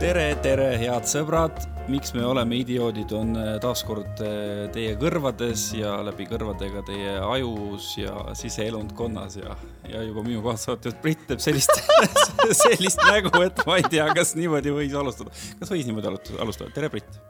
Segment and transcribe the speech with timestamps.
[0.00, 5.96] tere, tere, head sõbrad, miks me oleme idioodid, on äh, taaskord äh, teie kõrvades ja
[6.06, 9.54] läbi kõrvadega teie ajus ja siseelundkonnas ja,
[9.90, 11.72] ja juba minu kaassaatjad Brit teeb sellist
[12.64, 15.34] sellist nägu, et ma ei tea, kas niimoodi võis alustada.
[15.60, 16.72] kas võis niimoodi alustada?
[16.74, 17.20] tere, Brit.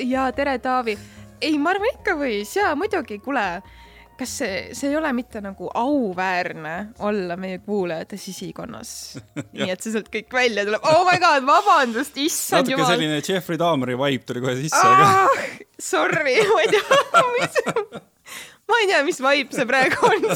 [0.00, 0.96] ja tere, Taavi.
[1.40, 3.46] ei, ma arvan ikka võis ja muidugi, kuule
[4.18, 6.74] kas see, see ei ole mitte nagu auväärne
[7.06, 8.90] olla meie kuulajate sisikonnas
[9.56, 12.90] nii et see sealt kõik välja tuleb, oh my god, vabandust, issand natuke jumal.
[12.92, 15.40] selline Jeffrey Dahmeri vibe tuli kohe sisse ah,, aga.
[15.78, 16.84] Sorry, ma ei tea,
[17.36, 17.54] mis,
[18.66, 20.20] ma ei tea, mis vibe see praegu on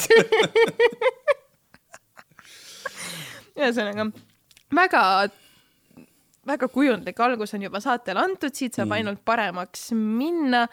[3.61, 4.03] ühesõnaga
[4.73, 5.03] väga
[6.51, 8.97] väga kujundlik algus on juba saatele antud, siit saab mm.
[8.99, 10.67] ainult paremaks minna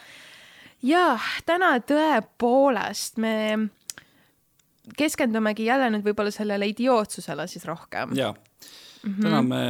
[0.83, 3.35] ja täna tõepoolest me
[4.97, 8.15] keskendumegi jälle nüüd võib-olla sellele idiootsusele siis rohkem.
[8.15, 9.21] ja mm, -hmm.
[9.21, 9.63] täna me,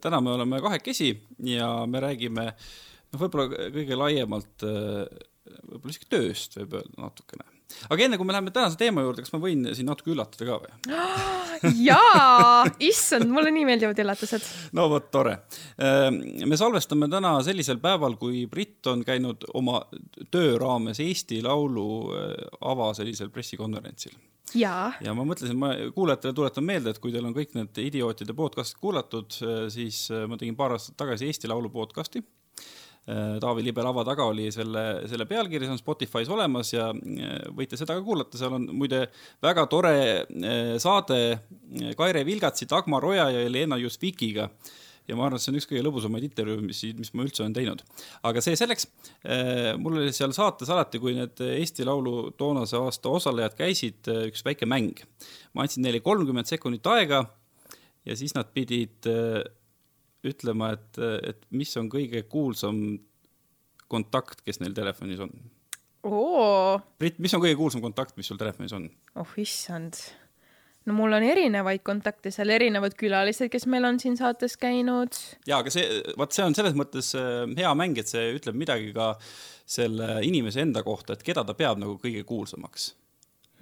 [0.00, 6.78] täna me oleme kahekesi ja me räägime noh, võib-olla kõige laiemalt võib-olla isegi tööst võib
[6.80, 7.53] öelda natukene
[7.88, 10.58] aga enne kui me läheme tänase teema juurde, kas ma võin sind natuke üllatada ka
[10.62, 10.98] või?
[11.88, 14.46] jaa, issand, mulle nii meeldivad üllatused.
[14.76, 15.38] no vot, tore.
[15.78, 19.82] Ehm, me salvestame täna sellisel päeval, kui Brit on käinud oma
[20.30, 22.38] töö raames Eesti Laulu eh,
[22.72, 24.14] ava sellisel pressikonverentsil
[24.58, 28.36] ja, ja ma mõtlesin, ma kuulajatele tuletan meelde, et kui teil on kõik need idiootide
[28.36, 32.22] podcast'id kuulatud, eh, siis eh, ma tegin paar aastat tagasi Eesti Laulu podcast'i
[33.04, 37.76] Taavi Libe lava taga oli selle, selle pealkiri, see on Spotify's olemas ja äh, võite
[37.76, 39.02] seda ka kuulata, seal on muide
[39.44, 41.18] väga tore äh, saade
[41.98, 44.48] Kaire Vilgatsi, Dagmar Oja ja Helena Justvikiga
[45.04, 47.82] ja ma arvan, et see on üks kõige lõbusamaid intervjuusid, mis ma üldse olen teinud.
[48.24, 48.86] aga see selleks,
[49.76, 54.64] mul oli seal saates alati, kui need Eesti Laulu toonase aasta osalejad käisid, üks väike
[54.64, 55.04] mäng.
[55.52, 57.20] ma andsin neile kolmkümmend sekundit aega
[58.08, 59.04] ja siis nad pidid
[60.28, 62.80] ütlema, et, et mis on kõige kuulsam
[63.90, 65.32] kontakt, kes neil telefonis on?
[67.00, 68.90] Brit, mis on kõige kuulsam kontakt, mis sul telefonis on?
[69.20, 69.96] oh issand.
[70.84, 75.16] no mul on erinevaid kontakte seal, erinevad külalised, kes meil on siin saates käinud.
[75.48, 78.92] ja, aga see, vaat see on selles mõttes äh, hea mäng, et see ütleb midagi
[78.96, 79.14] ka
[79.64, 82.92] selle inimese enda kohta, et keda ta peab nagu kõige kuulsamaks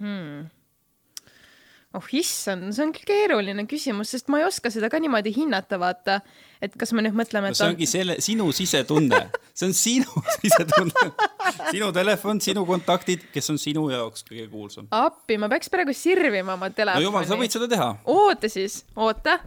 [0.01, 0.51] hmm
[1.93, 6.19] oh issand, see on keeruline küsimus, sest ma ei oska seda ka niimoodi hinnata, vaata,
[6.63, 9.19] et kas me nüüd mõtleme, et no see ongi selle, sinu sisetunne,
[9.53, 11.11] see on sinu sisetunne,
[11.69, 14.87] sinu telefon, sinu kontaktid, kes on sinu jaoks kõige kuulsam.
[14.97, 17.03] appi, ma peaks praegu sirvima oma telefoni.
[17.03, 17.89] no jumal, sa võid seda teha.
[18.09, 19.37] oota siis, oota.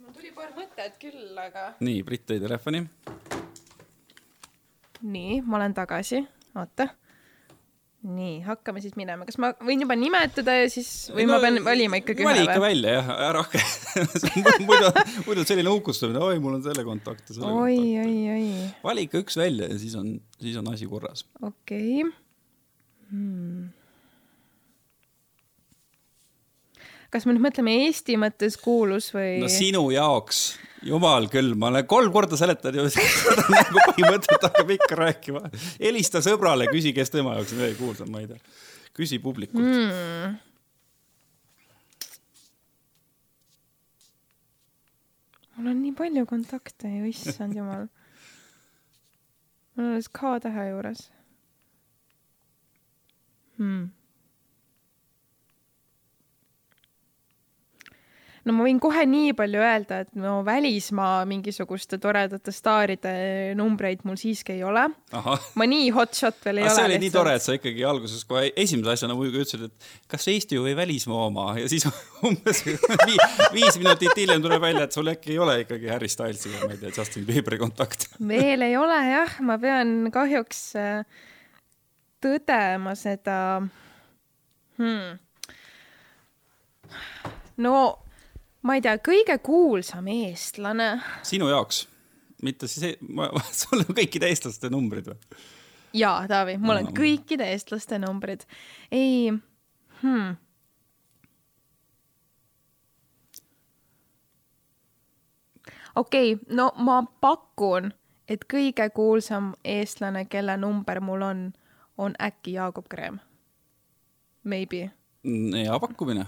[0.00, 1.74] mul tuli paar mõtet küll, aga.
[1.84, 2.86] nii, Brit tõi telefoni.
[5.02, 6.24] nii, ma olen tagasi,
[6.56, 6.88] oota
[8.02, 11.60] nii, hakkame siis minema, kas ma võin juba nimetada ja siis või no, ma pean
[11.62, 13.60] valima ikkagi vali ikka välja jah, ära hakka
[14.68, 14.88] muidu,
[15.28, 18.00] muidu selline uhkustamine, oi, mul on selle kontakt ja selle oi, kontakt.
[18.02, 18.72] oi, oi, oi.
[18.82, 21.22] vali ikka üks välja ja siis on, siis on asi korras.
[21.38, 22.10] okei okay.
[23.12, 23.70] hmm..
[27.14, 29.38] kas me nüüd mõtleme Eesti mõttes kuulus või?
[29.44, 30.48] no sinu jaoks
[30.86, 35.42] jumal küll, ma olen kolm korda seletanud ju seda nagu põhimõtet hakkab ikka rääkima.
[35.80, 38.40] helista sõbrale, küsi, kes tema jaoks on veel kuulsam, ma ei tea.
[38.96, 40.36] küsi publikult mm..
[45.56, 47.88] mul on nii palju kontakte ju, issand jumal.
[49.74, 51.08] mul on alles K-tähe juures
[53.60, 53.90] hmm
[58.46, 63.12] no ma võin kohe nii palju öelda, et no välismaa mingisuguste toredate staaride
[63.58, 64.88] numbreid mul siiski ei ole.
[65.58, 66.76] ma nii hotshot veel ei ah, ole.
[66.76, 67.04] see oli lihtsalt.
[67.06, 70.74] nii tore, et sa ikkagi alguses kohe esimese asjana muidugi ütlesid, et kas Eesti või
[70.78, 71.86] välismaa oma ja siis
[72.28, 76.64] umbes viis, viis minutit hiljem tuleb välja, et sul äkki ei ole ikkagi Harry Stylesiga,
[76.66, 81.22] ma ei tea, Justin Bieberi kontakt veel ei ole jah, ma pean kahjuks äh,
[82.22, 83.38] tõdema seda
[84.78, 85.18] hmm.
[87.62, 87.76] no
[88.62, 90.92] ma ei tea, kõige kuulsam eestlane.
[91.26, 91.86] sinu jaoks,
[92.42, 92.98] mitte siis,
[93.62, 95.40] sul on kõikide eestlaste numbrid või?
[95.98, 96.94] jaa, Taavi, mul on no.
[96.96, 98.46] kõikide eestlaste numbrid.
[98.92, 99.32] ei
[100.02, 100.36] hmm..
[105.96, 107.92] okei okay,, no ma pakun,
[108.28, 111.50] et kõige kuulsam eestlane, kelle number mul on,
[111.98, 113.18] on äkki Jaagup Kreem.
[114.42, 114.90] Maybe.
[115.54, 116.24] hea pakkumine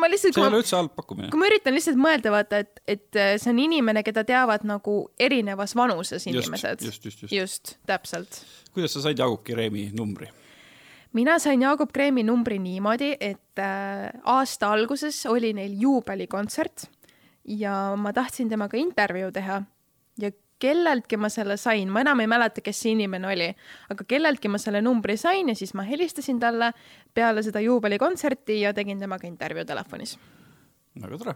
[0.00, 0.36] ma lihtsalt.
[0.36, 1.30] see ei ole üldse halb pakkumine.
[1.32, 4.96] kui ma üritan lihtsalt mõelda, vaata, et, et äh, see on inimene, keda teavad nagu
[5.20, 6.84] erinevas vanuses inimesed.
[6.84, 7.34] just, just, just, just.
[7.34, 8.42] just, täpselt.
[8.74, 10.28] kuidas sa said Jaagup Kireemi numbri?
[11.14, 16.88] mina sain Jaagup Kreemi numbri niimoodi, et äh, aasta alguses oli neil juubelikontsert
[17.44, 19.62] ja ma tahtsin temaga intervjuu teha
[20.20, 20.30] ja
[20.64, 23.48] kelleltki ma selle sain, ma enam ei mäleta, kes see inimene oli,
[23.92, 26.72] aga kelleltki ma selle numbri sain ja siis ma helistasin talle
[27.14, 30.16] peale seda juubelikontserti ja tegin temaga intervjuu telefonis.
[31.02, 31.34] väga tore.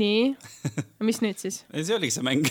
[0.00, 0.36] nii,
[1.08, 1.64] mis nüüd siis?
[1.74, 2.46] ei, see oligi see mäng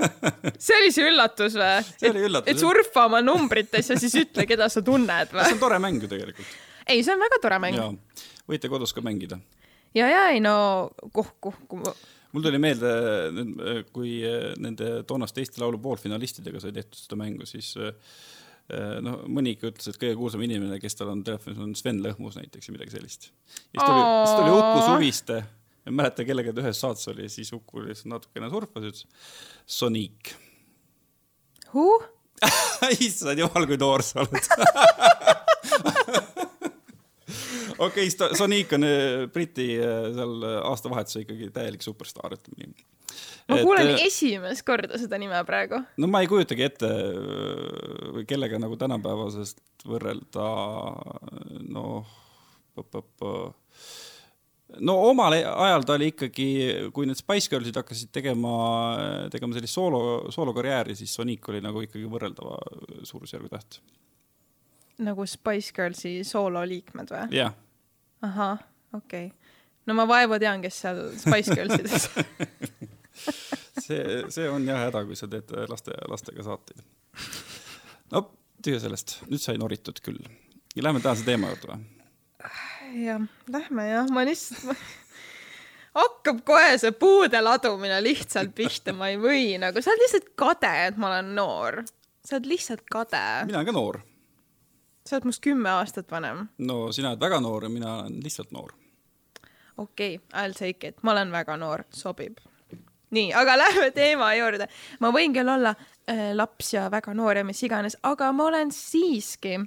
[0.66, 1.74] see oli see üllatus või?
[2.02, 2.52] see oli üllatus.
[2.52, 5.46] et surfa oma numbrites ja siis ütle, keda sa tunned või?
[5.46, 6.56] see on tore mäng ju tegelikult.
[6.86, 8.18] ei, see on väga tore mäng.
[8.50, 9.40] võite kodus ka mängida.
[9.94, 10.56] ja, ja ei no
[11.14, 11.94] kuh, kuh, kuh
[12.32, 12.92] mul tuli meelde,
[13.94, 14.18] kui
[14.62, 17.72] nende toonaste Eesti Laulu poolfinalistidega sai tehtud seda mängu, siis
[19.04, 22.38] noh, mõni ikka ütles, et kõige kuulsam inimene, kes tal on telefonis, on Sven Lõhmus
[22.38, 23.28] näiteks või midagi sellist.
[23.28, 25.42] siis tuli, siis tuli Uku Suviste,
[25.86, 29.06] ei mäleta, kellega ta ühes saates oli, siis Uku lihtsalt natukene surfas ja ütles
[29.66, 30.34] Sonic.
[31.74, 32.08] Huh?
[33.06, 34.46] issand jumal, kui noor sa oled
[37.86, 42.86] okei okay,, Sonic on äh, Briti äh, seal äh, aastavahetuse ikkagi täielik superstaar, ütleme nii.
[43.50, 45.82] ma et, kuulen esimest korda seda nime praegu.
[46.00, 46.90] no ma ei kujutagi ette,
[48.30, 50.48] kellega nagu tänapäevasest võrrelda,
[51.74, 52.12] noh,
[54.80, 56.46] no omal ajal ta oli ikkagi,
[56.94, 58.54] kui need Spice Girlsid hakkasid tegema,
[59.32, 62.60] tegema sellist soolo, soolokarjääri, siis Sonic oli nagu ikkagi võrreldava
[63.08, 63.82] suurusjärgu täht
[65.02, 67.26] nagu Spice Girlsi soololiikmed või?
[67.32, 67.60] jah yeah
[68.22, 68.62] ahah,
[68.94, 69.56] okei okay..
[69.86, 72.08] no ma vaevu tean, kes seal Spice Girlsides
[73.86, 76.82] see, see on jah häda, kui sa teed laste, lastega saateid.
[78.14, 78.26] no
[78.62, 80.20] tühja sellest, nüüd sai noritud küll.
[80.78, 81.82] Lähme tänase teema juurde või?
[83.02, 84.88] jah, lähme jah, ma lihtsalt
[85.96, 90.72] hakkab kohe see puude ladumine lihtsalt pihta, ma ei või nagu, sa oled lihtsalt kade,
[90.88, 91.82] et ma olen noor.
[92.24, 93.26] sa oled lihtsalt kade.
[93.48, 94.00] mina olen ka noor
[95.06, 96.46] sa oled must kümme aastat vanem.
[96.58, 98.72] no sina oled väga noor ja mina olen lihtsalt noor.
[99.76, 102.38] okei okay,, I'll take it, ma olen väga noor, sobib.
[103.10, 104.68] nii, aga lähme teema juurde.
[105.00, 105.74] ma võin küll olla
[106.06, 109.58] äh, laps ja väga noor ja mis iganes, aga ma olen siiski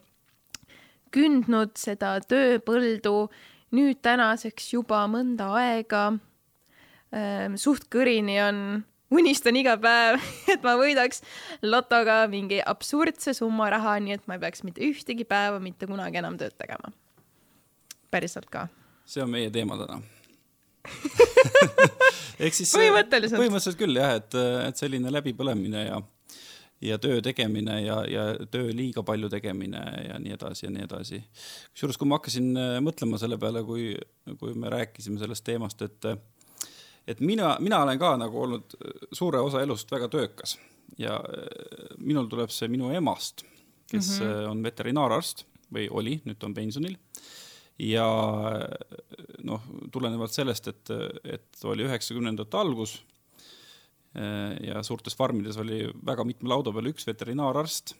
[1.16, 3.30] kündnud seda tööpõldu
[3.76, 6.08] nüüd tänaseks juba mõnda aega
[7.16, 7.56] ähm,.
[7.60, 8.60] suht kõrini on
[9.14, 10.20] unistan iga päev,
[10.54, 11.22] et ma võidaks
[11.66, 16.22] lotoga mingi absurdse summa raha, nii et ma ei peaks mitte ühtegi päeva mitte kunagi
[16.22, 16.94] enam tööd tegema.
[18.12, 18.68] päriselt ka.
[19.06, 20.02] see on meie teema täna
[22.46, 24.36] ehk siis põhimõtteliselt, põhimõtteliselt küll jah, et,
[24.70, 26.02] et selline läbipõlemine ja
[26.86, 29.80] ja töö tegemine ja, ja töö liiga palju tegemine
[30.10, 31.22] ja nii edasi ja nii edasi.
[31.74, 32.52] kusjuures, kui ma hakkasin
[32.84, 33.94] mõtlema selle peale, kui,
[34.42, 36.10] kui me rääkisime sellest teemast, et
[37.08, 40.58] et mina, mina olen ka nagu olnud äh, suure osa elust väga töökas
[41.02, 43.46] ja äh, minul tuleb see minu emast,
[43.92, 44.52] kes mm -hmm.
[44.52, 46.98] on veterinaararst või oli, nüüd ta on pensionil.
[47.80, 48.08] ja
[49.44, 49.62] noh,
[49.92, 50.90] tulenevalt sellest, et,
[51.24, 53.04] et oli üheksakümnendate algus
[54.64, 57.96] ja suurtes farmides oli väga mitme lauda peal üks veterinaararst,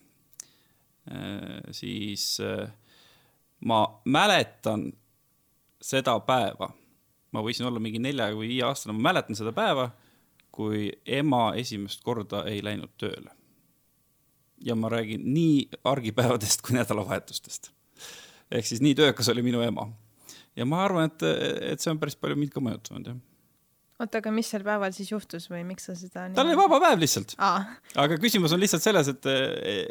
[1.70, 2.38] siis
[3.60, 4.86] ma mäletan
[5.82, 6.70] seda päeva
[7.36, 9.90] ma võisin olla mingi nelja või viie aastane, ma mäletan seda päeva,
[10.56, 10.88] kui
[11.18, 13.32] ema esimest korda ei läinud tööle.
[14.64, 17.70] ja ma räägin nii argipäevadest kui nädalavahetustest.
[18.50, 19.88] ehk siis nii töökas oli minu ema.
[20.56, 21.22] ja ma arvan, et,
[21.72, 23.24] et see on päris palju mind ka mõjutanud, jah
[24.00, 27.00] oota, aga mis sel päeval siis juhtus või miks sa seda tal oli vaba päev
[27.00, 27.36] lihtsalt.
[27.40, 29.28] aga küsimus on lihtsalt selles, et,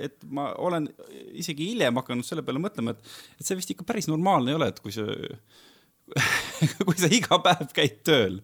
[0.09, 0.87] et ma olen
[1.33, 4.69] isegi hiljem hakanud selle peale mõtlema, et, et see vist ikka päris normaalne ei ole,
[4.73, 5.31] et kui see
[6.85, 8.41] kui sa iga päev käid tööl?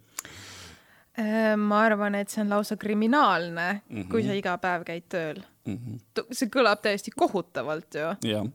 [1.19, 4.09] Äh, ma arvan, et see on lausa kriminaalne mm, -hmm.
[4.11, 5.77] kui sa iga päev käid tööl mm.
[5.77, 6.25] -hmm.
[6.31, 8.15] see kõlab täiesti kohutavalt ju.
[8.31, 8.47] jah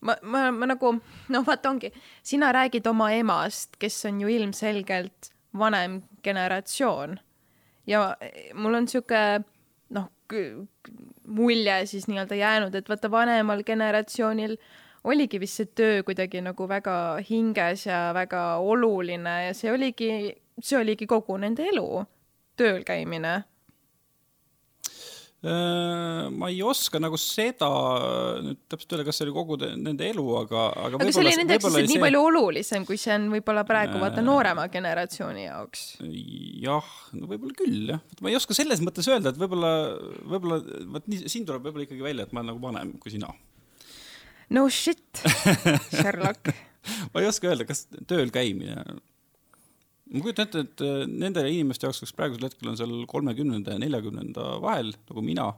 [0.00, 0.92] ma, ma, ma nagu,
[1.32, 1.90] noh, vaata ongi,
[2.22, 7.18] sina räägid oma emast, kes on ju ilmselgelt vanem generatsioon.
[7.86, 8.16] ja
[8.54, 9.22] mul on sihuke,
[9.94, 10.10] noh,
[11.26, 14.56] mulje siis nii-öelda jäänud, et vaata vanemal generatsioonil
[15.10, 16.94] oligi vist see töö kuidagi nagu väga
[17.26, 20.12] hinges ja väga oluline ja see oligi,
[20.62, 21.86] see oligi kogu nende elu,
[22.58, 23.34] tööl käimine
[25.46, 27.70] äh, ma ei oska nagu seda
[28.42, 31.58] nüüd täpselt öelda, kas see oli kogu nende elu, aga, aga aga see oli nende
[31.58, 34.26] jaoks lihtsalt nii palju olulisem, kui see on võib-olla praegu vaata äh.
[34.26, 35.88] noorema generatsiooni jaoks.
[36.66, 39.74] jah, no võib-olla küll jah, ma ei oska selles mõttes öelda, et võib-olla,
[40.24, 40.62] võib-olla,
[40.96, 43.30] vot nii, siin tuleb võib-olla ikkagi välja, et ma olen nagu vanem kui sina
[44.54, 45.22] no shit,
[45.90, 46.52] Sherlock
[47.12, 48.76] ma ei oska öelda, kas tööl käimine,
[50.12, 53.82] ma kujutan ette, et äh, nendele inimeste jaoks, kes praegusel hetkel on seal kolmekümnenda ja
[53.82, 55.48] neljakümnenda vahel, nagu mina,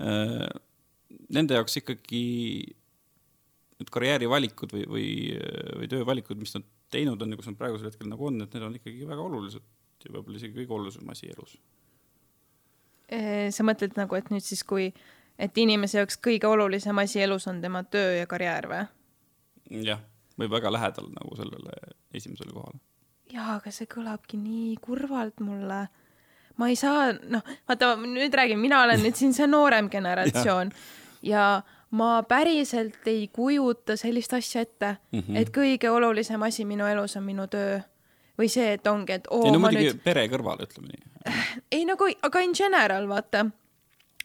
[0.00, 0.46] äh,
[1.34, 2.24] nende jaoks ikkagi
[3.74, 5.06] need karjäärivalikud või, või,
[5.80, 8.64] või töövalikud, mis nad teinud on ja kus nad praegusel hetkel nagu on, et need
[8.64, 9.64] on ikkagi väga olulised
[10.04, 11.56] ja võib-olla isegi kõige olulisem asi elus.
[13.56, 14.90] sa mõtled nagu, et nüüd siis, kui,
[15.38, 18.82] et inimese jaoks kõige olulisem asi elus on tema töö ja karjäär või?
[19.84, 20.00] jah,
[20.38, 22.80] või väga lähedal nagu sellele esimesele kohale.
[23.32, 25.86] jaa, aga see kõlabki nii kurvalt mulle.
[26.56, 30.72] ma ei saa, noh, vaata nüüd räägin, mina olen nüüd siin see noorem generatsioon
[31.34, 31.46] ja, ja
[31.94, 35.36] ma päriselt ei kujuta sellist asja ette mm, -hmm.
[35.40, 37.80] et kõige olulisem asi minu elus on minu töö
[38.38, 39.44] või see, et ongi, et oo.
[39.46, 40.00] ei no muidugi nüüd...
[40.04, 41.02] pere kõrval, ütleme nii.
[41.72, 43.46] ei nagu, aga in general vaata,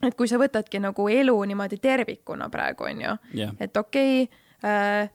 [0.04, 5.10] et kui sa võtadki nagu elu niimoodi tervikuna praegu onju yeah., et okei okay, äh,,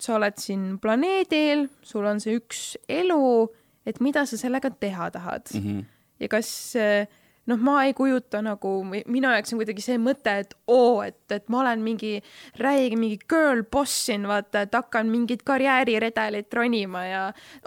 [0.00, 3.46] sa oled siin planeedil, sul on see üks elu,
[3.88, 5.62] et mida sa sellega teha tahad mm.
[5.62, 5.84] -hmm.
[6.20, 7.08] ja kas äh,
[7.46, 11.46] noh, ma ei kujuta nagu, minu jaoks on kuidagi see mõte, et oo, et, et
[11.52, 12.18] ma olen mingi
[12.60, 17.22] räige mingi girl boss siin, vaata, et hakkan mingit karjääriredelit ronima ja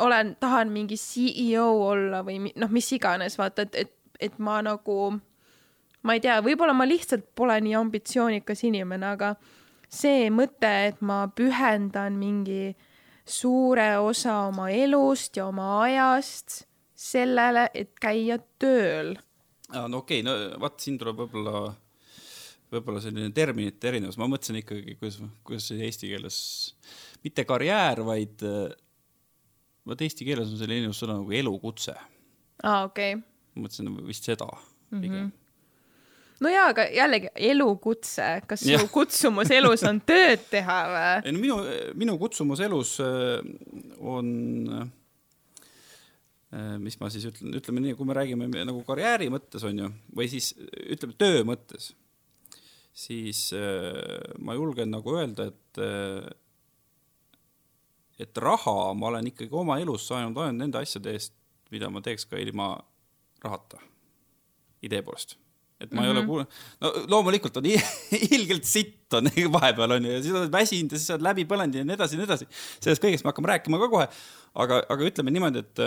[0.05, 3.95] olen, tahan mingi CEO olla või noh, mis iganes, vaata, et, et,
[4.29, 5.13] et ma nagu,
[6.03, 9.33] ma ei tea, võib-olla ma lihtsalt pole nii ambitsioonikas inimene, aga
[9.89, 12.75] see mõte, et ma pühendan mingi
[13.29, 16.63] suure osa oma elust ja oma ajast
[16.99, 19.15] sellele, et käia tööl
[19.73, 21.63] no okei okay,, no vaat siin tuleb võib-olla,
[22.73, 26.39] võib-olla selline terminite erinevus, ma mõtlesin ikkagi, kuidas, kuidas see eesti keeles,
[27.25, 28.45] mitte karjäär, vaid
[29.89, 31.95] vot eesti keeles on selline ilus sõna nagu elukutse.
[32.63, 33.27] aa, okei okay..
[33.59, 34.49] mõtlesin vist seda
[34.89, 35.27] pigem mm.
[35.27, 35.37] -hmm
[36.43, 41.09] no jaa, aga jällegi elukutse, kas su kutsumus elus on tööd teha või?
[41.25, 41.59] ei no minu,
[41.99, 43.43] minu kutsumus elus äh,
[43.99, 44.89] on
[46.49, 49.89] Äh, mis ma siis ütlen, ütleme nii, kui me räägime nagu karjääri mõttes on ju,
[50.17, 50.47] või siis
[50.89, 51.91] ütleme töö mõttes,
[52.97, 55.81] siis äh, ma julgen nagu öelda, et
[58.19, 61.35] et raha ma olen ikkagi oma elus saanud ainult nende asjade eest,
[61.69, 62.71] mida ma teeks ka ilma
[63.45, 63.77] rahata,
[64.81, 65.37] idee poolest
[65.79, 66.05] et ma mm -hmm.
[66.05, 66.27] ei ole mhm.
[66.27, 66.47] kuulnud,
[66.81, 67.65] no loomulikult on
[68.37, 71.75] ilgelt sitt on vahepeal on ju ja siis oled väsinud ja siis oled läbi põlenud
[71.75, 72.47] ja nii edasi ja nii edasi.
[72.79, 74.07] sellest kõigest me hakkame rääkima ka kohe.
[74.55, 75.83] aga, aga ütleme niimoodi, et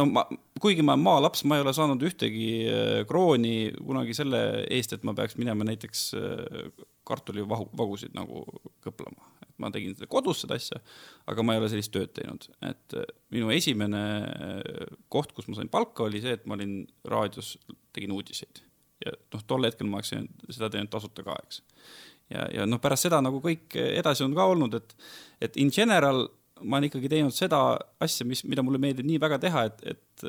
[0.00, 0.24] no ma,
[0.62, 4.40] kuigi ma olen maalaps, ma ei ole saanud ühtegi äh, krooni kunagi selle
[4.70, 8.42] eest, et ma peaks minema näiteks äh, kartulivagusid nagu
[8.84, 9.30] kõplama.
[9.44, 10.80] et ma tegin kodus seda asja,
[11.30, 12.96] aga ma ei ole sellist tööd teinud, et
[13.34, 14.04] minu esimene
[15.12, 17.58] koht, kus ma sain palka, oli see, et ma olin raadios,
[17.94, 18.63] tegin uudiseid.
[19.02, 21.62] Ja noh, tol hetkel ma oleksin seda teinud tasuta ka, eks.
[22.32, 24.96] ja, ja noh, pärast seda nagu kõik edasi on ka olnud, et,
[25.48, 26.26] et in general
[26.62, 27.60] ma olen ikkagi teinud seda
[28.02, 30.26] asja, mis, mida mulle meeldib nii väga teha, et, et,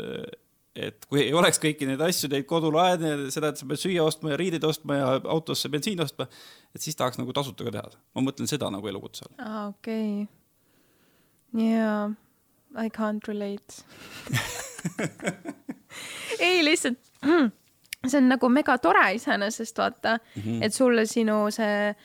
[0.87, 4.33] et kui ei oleks kõiki neid asju, neid kodulaene, seda, et sa pead süüa ostma
[4.33, 6.27] ja riideid ostma ja autosse bensiini ostma,
[6.75, 8.01] et siis tahaks nagu tasuta ka teha.
[8.17, 9.35] ma mõtlen seda nagu elukutse all.
[9.45, 10.25] aa, okei.
[11.61, 12.09] jaa,
[12.75, 13.85] I can't relate
[16.45, 17.13] ei, lihtsalt
[18.11, 20.63] see on nagu mega tore iseenesest vaata mm, -hmm.
[20.65, 21.95] et sulle sinu see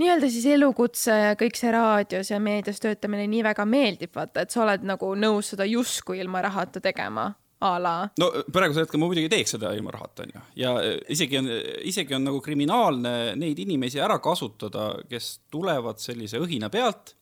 [0.00, 4.52] nii-öelda siis elukutse ja kõik see raadios ja meedias töötamine nii väga meeldib, vaata, et
[4.52, 7.30] sa oled nagu nõus seda justkui ilma rahata tegema
[7.60, 7.94] a la.
[8.20, 10.42] no praegusel hetkel ma muidugi teeks seda ilma rahata, onju.
[10.60, 11.48] ja e, isegi on,
[11.88, 17.14] isegi on nagu kriminaalne neid inimesi ära kasutada, kes tulevad sellise õhina pealt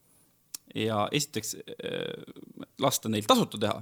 [0.75, 1.55] ja esiteks
[2.83, 3.79] lasta neil tasuta teha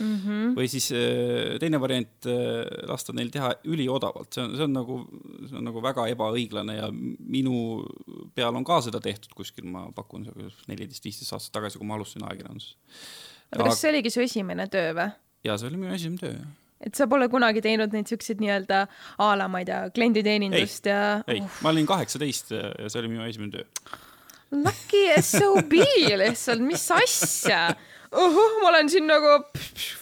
[0.00, 0.16] mm.
[0.16, 0.52] -hmm.
[0.56, 4.98] või siis äh, teine variant, äh, lasta neil teha üliodavalt, see on, see on nagu,
[5.46, 7.82] see on nagu väga ebaõiglane ja minu
[8.34, 10.28] peal on ka seda tehtud kuskil, ma pakun
[10.68, 12.76] neliteist, viisteist aastat tagasi, kui ma alustasin ajakirjanduses.
[13.52, 15.10] aga kas see oligi su esimene töö või?
[15.44, 18.84] jaa, see oli minu esimene töö, jah et sa pole kunagi teinud neid siukseid nii-öelda
[19.18, 21.08] a la, ma ei tea, klienditeenindust ei, ja.
[21.26, 23.96] ei uh., ma olin kaheksateist ja see oli minu esimene töö.
[24.54, 25.74] Lucky SOB
[26.22, 27.66] lihtsalt, mis asja
[28.12, 29.34] uhuh, ma olen siin nagu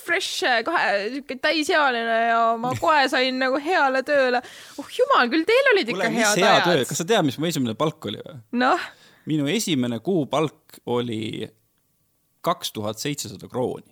[0.07, 4.43] fresh, kahe, sihuke täisealine ja ma kohe sain nagu heale tööle.
[4.81, 6.87] oh jumal küll, teil olid ikka Kule, head hea ajad.
[6.91, 8.39] kas sa tead, mis mu esimene palk oli või?
[8.63, 8.87] noh.
[9.31, 11.49] minu esimene kuupalk oli
[12.47, 13.91] kaks tuhat seitsesada krooni.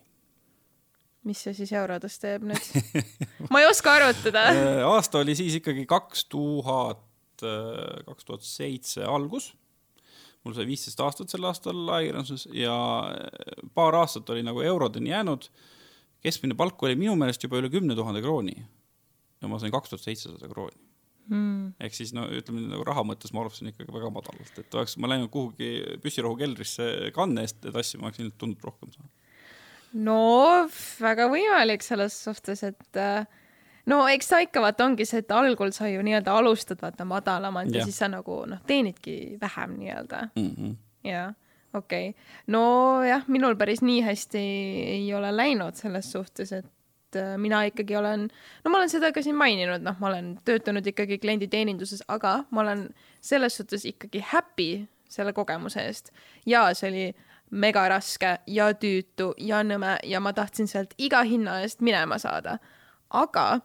[1.27, 3.03] mis see siis eurodes teeb nüüd
[3.53, 7.05] ma ei oska arvutada äh, aasta oli siis ikkagi kaks tuhat,
[7.43, 9.53] äh, kaks tuhat seitse algus
[10.45, 12.75] mul sai viisteist aastat sel aastal ajakirjanduses ja
[13.75, 15.49] paar aastat oli nagu eurodeni jäänud.
[16.25, 18.57] keskmine palk oli minu meelest juba üle kümne tuhande krooni.
[19.41, 20.85] ja ma sain kaks tuhat seitsesada krooni
[21.29, 21.75] hmm..
[21.81, 25.11] ehk siis no ütleme nagu raha mõttes ma alustasin ikkagi väga madalalt, et oleks ma
[25.11, 29.13] läinud kuhugi püssirohu keldrisse kanne eest asju, ma oleks ilmselt tundnud rohkem saanud.
[30.09, 30.19] no
[31.01, 33.25] väga võimalik selles suhtes, et äh,
[33.87, 37.73] no eks ta ikka vaata ongi see, et algul sa ju nii-öelda alustad vaata madalamalt
[37.73, 40.51] ja, ja siis sa nagu noh, teenidki vähem nii-öelda mm.
[40.51, 40.77] -hmm.
[41.09, 41.33] ja
[41.75, 44.47] okei okay., nojah, minul päris nii hästi
[44.97, 48.29] ei ole läinud selles suhtes, et äh, mina ikkagi olen,
[48.65, 52.61] no ma olen seda ka siin maininud, noh, ma olen töötanud ikkagi klienditeeninduses, aga ma
[52.61, 52.89] olen
[53.21, 56.11] selles suhtes ikkagi happy selle kogemuse eest
[56.47, 57.07] ja see oli
[57.51, 62.59] mega raske ja tüütu ja nõme ja ma tahtsin sealt iga hinna eest minema saada.
[63.11, 63.61] aga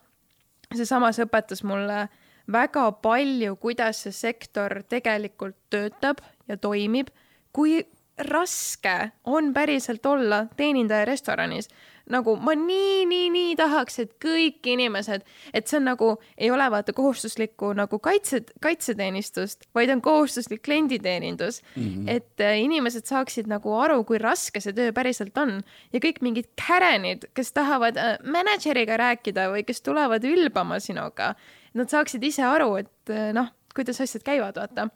[0.75, 2.07] see samas õpetas mulle
[2.51, 7.09] väga palju, kuidas see sektor tegelikult töötab ja toimib,
[7.53, 7.81] kui
[8.29, 11.69] raske on päriselt olla teenindaja restoranis.
[12.09, 16.65] Nagu ma nii, nii, nii tahaks, et kõik inimesed, et see on nagu, ei ole
[16.71, 21.83] vaata kohustuslikku nagu kaitse, kaitseteenistust, vaid on kohustuslik klienditeenindus mm.
[21.83, 22.09] -hmm.
[22.15, 25.59] et äh, inimesed saaksid nagu aru, kui raske see töö päriselt on
[25.93, 31.35] ja kõik mingid kärenid, kes tahavad äh, mänedžeriga rääkida või kes tulevad ülbama sinuga,
[31.73, 34.89] nad saaksid ise aru, et äh, noh, kuidas asjad käivad, vaata.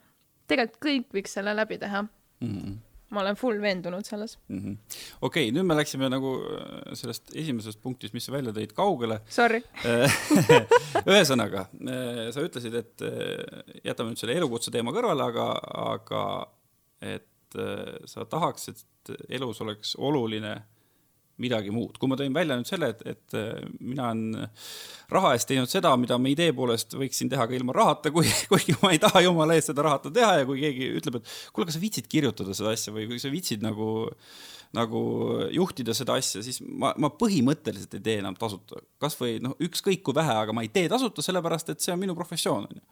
[0.47, 2.07] tegelikult kõik võiks selle läbi teha
[2.43, 2.92] Mm -hmm.
[3.13, 4.37] Ma olen full veendunud selles.
[4.47, 4.77] mm -hmm.
[5.21, 9.21] okei okay,, nüüd me läksime nagu äh, sellest esimesest punktist, mis sa välja tõid, kaugele.
[9.29, 9.61] Sorry.
[11.13, 11.67] ühesõnaga,
[12.31, 15.47] sa ütlesid, et äh, jätame nüüd selle elukutse teema kõrvale, aga,
[15.93, 16.23] aga
[17.01, 20.55] et äh, sa tahaks, et elus oleks oluline
[21.41, 21.97] midagi muud.
[21.97, 24.47] kui ma tõin välja nüüd selle, et, et äh, mina olen
[25.13, 28.75] raha eest teinud seda, mida ma idee poolest võiksin teha ka ilma rahata, kui, kuigi
[28.83, 31.79] ma ei taha jumala eest seda rahata teha ja kui keegi ütleb, et kuule, kas
[31.79, 33.87] sa viitsid kirjutada seda asja või kui sa viitsid nagu,
[34.77, 35.01] nagu
[35.53, 38.83] juhtida seda asja, siis ma, ma põhimõtteliselt ei tee enam tasuta.
[39.01, 42.17] kasvõi noh, ükskõik kui vähe, aga ma ei tee tasuta, sellepärast et see on minu
[42.17, 42.85] professioon, onju.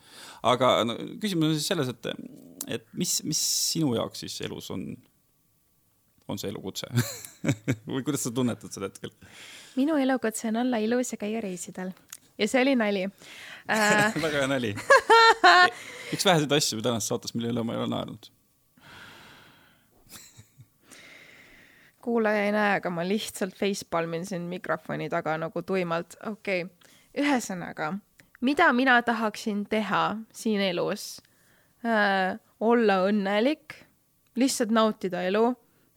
[0.49, 2.11] aga no, küsimus on siis selles, et,
[2.79, 4.89] et mis, mis sinu jaoks siis elus on,
[6.31, 6.87] on see elukutse
[7.93, 9.13] või kuidas sa tunnetad seda hetkel?
[9.75, 11.93] minu elukutse on olla ilus ja käia reisidel
[12.41, 13.03] ja see oli nali
[13.69, 14.13] äh,.
[14.21, 14.75] väga hea nali.
[16.13, 18.31] üks väheseid asju tänases saates, mille üle ma ei ole naernud.
[22.01, 26.17] kuulaja ei näe, aga ma lihtsalt facepalmin siin mikrofoni taga nagu tuimalt.
[26.25, 27.93] okei okay., ühesõnaga,
[28.41, 31.19] mida mina tahaksin teha siin elus
[31.85, 32.39] äh,?
[32.61, 33.73] olla õnnelik,
[34.37, 35.47] lihtsalt nautida elu,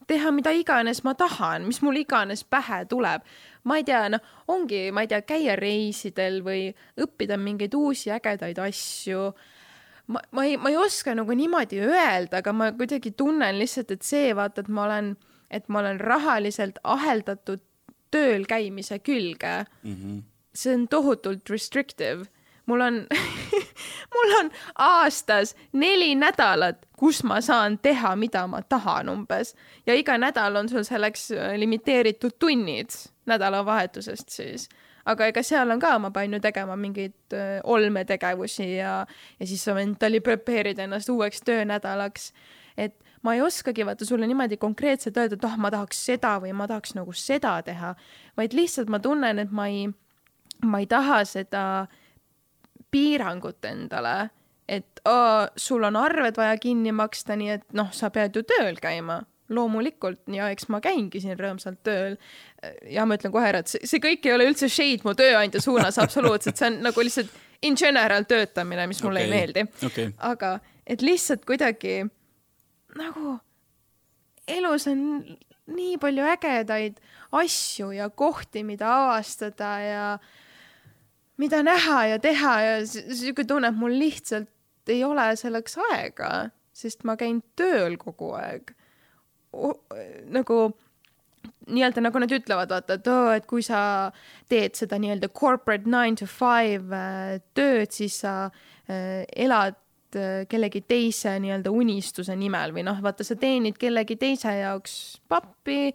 [0.06, 3.22] teha mida iganes ma tahan, mis mul iganes pähe tuleb.
[3.64, 6.68] ma ei tea, noh, ongi, ma ei tea, käia reisidel või
[7.00, 9.32] õppida mingeid uusi ägedaid asju
[10.06, 14.04] ma, ma ei, ma ei oska nagu niimoodi öelda, aga ma kuidagi tunnen lihtsalt, et
[14.06, 15.14] see vaata, et ma olen,
[15.50, 17.62] et ma olen rahaliselt aheldatud
[18.14, 19.94] tööl käimise külge mm.
[19.94, 20.22] -hmm.
[20.54, 22.26] see on tohutult restrictive.
[22.66, 23.06] mul on,
[24.14, 29.52] mul on aastas neli nädalat, kus ma saan teha, mida ma tahan umbes.
[29.86, 32.96] Ja iga nädal on sul selleks äh, limiteeritud tunnid
[33.28, 34.68] nädalavahetusest siis.
[35.04, 39.02] Aga ega seal on ka, ma pean ju tegema mingeid öö, olmetegevusi ja,
[39.40, 42.30] ja siis sa mentally prepare'id ennast uueks töönädalaks.
[42.76, 46.54] et ma ei oskagi vaata sulle niimoodi konkreetselt öelda, et ah, ma tahaks seda või
[46.56, 47.92] ma tahaks nagu seda teha,
[48.36, 49.86] vaid lihtsalt ma tunnen, et ma ei,
[50.64, 51.64] ma ei taha seda
[52.90, 54.30] piirangut endale,
[54.68, 58.78] et aa, sul on arved vaja kinni maksta, nii et noh, sa pead ju tööl
[58.80, 59.20] käima
[59.52, 62.16] loomulikult ja eks ma käingi siin rõõmsalt tööl.
[62.88, 65.60] ja ma ütlen kohe ära, et see, see kõik ei ole üldse shade mu tööandja
[65.60, 67.32] suunas absoluutselt, see on nagu lihtsalt
[67.64, 69.66] in general töötamine, mis mulle Okei, ei meeldi.
[69.86, 70.12] okei.
[70.18, 70.54] aga
[70.86, 72.04] et lihtsalt kuidagi
[72.96, 73.36] nagu
[74.48, 75.04] elus on
[75.74, 76.98] nii palju ägedaid
[77.34, 80.08] asju ja kohti, mida avastada ja
[81.40, 84.48] mida näha ja teha ja sihuke tunne, et mul lihtsalt
[84.92, 86.32] ei ole selleks aega,
[86.74, 88.74] sest ma käin tööl kogu aeg.
[90.34, 90.56] nagu
[91.70, 94.10] nii-öelda nagu nad ütlevad, vaata, et oo, et kui sa
[94.50, 99.78] teed seda nii-öelda corporate nine to five äh, tööd, siis sa äh, elad
[100.18, 104.98] äh, kellegi teise nii-öelda unistuse nimel või noh, vaata, sa teenid kellegi teise jaoks
[105.30, 105.94] pappi,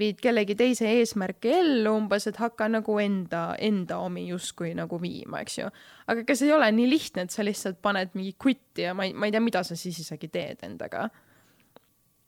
[0.00, 5.42] viid kellegi teise eesmärke ellu umbes, et hakka nagu enda, enda omi justkui nagu viima,
[5.44, 5.72] eks ju.
[6.10, 9.12] aga see ei ole nii lihtne, et sa lihtsalt paned mingi quit'i ja ma ei,
[9.12, 11.08] ma ei tea, mida sa siis isegi teed endaga.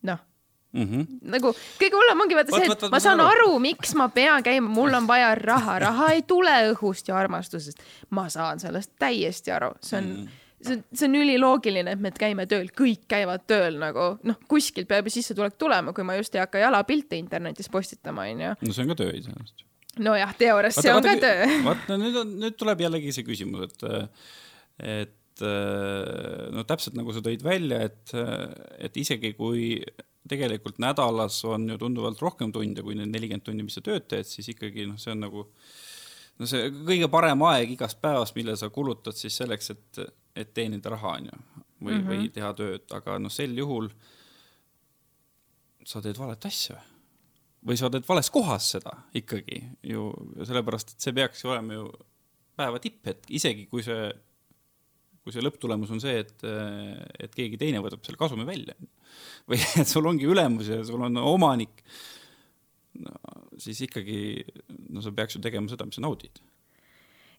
[0.08, 0.28] noh
[0.72, 1.06] Mm -hmm.
[1.22, 3.28] nagu kõige hullem ongi vaata Vaat, see, et ma saan aru.
[3.28, 7.82] aru, miks ma pean käima, mul on vaja raha, raha ei tule õhust ja armastusest.
[8.11, 10.28] ma saan sellest täiesti aru, see on mm.,
[10.66, 15.09] see, see on üliloogiline, et me käime tööl, kõik käivad tööl nagu noh, kuskilt peab
[15.09, 18.55] ju sissetulek tulema, kui ma just ei hakka jalapilte internetis postitama, onju.
[18.62, 19.66] no see on ka töö iseenesest.
[20.03, 21.51] nojah, teoorias see on ka töö.
[21.66, 24.22] vaat no nüüd on, nüüd tuleb jällegi see küsimus, et,
[24.92, 25.44] et
[26.53, 28.16] no täpselt nagu sa tõid välja, et,
[28.87, 29.77] et isegi kui
[30.29, 34.29] tegelikult nädalas on ju tunduvalt rohkem tunde kui need nelikümmend tundi, mis sa tööd teed,
[34.29, 35.46] siis ikkagi noh, see on nagu
[36.38, 40.03] no see kõige parem aeg igast päevast, mille sa kulutad siis selleks, et,
[40.37, 41.42] et teenida raha, on ju,
[41.83, 42.09] või mm, -hmm.
[42.09, 43.90] või teha tööd, aga noh, sel juhul
[45.87, 46.79] sa teed valet asja
[47.66, 50.09] või sa teed vales kohas seda ikkagi ju,
[50.42, 51.87] sellepärast et see peaks ju olema ju
[52.59, 54.09] päeva tipphetk, isegi kui see,
[55.23, 56.45] kui see lõpptulemus on see, et,
[57.23, 58.75] et keegi teine võtab selle kasumi välja.
[59.51, 61.85] või et sul ongi ülemus ja sul on omanik
[62.99, 63.14] no,,
[63.62, 64.42] siis ikkagi,
[64.90, 66.42] no sa peaks ju tegema seda, mis sa naudid.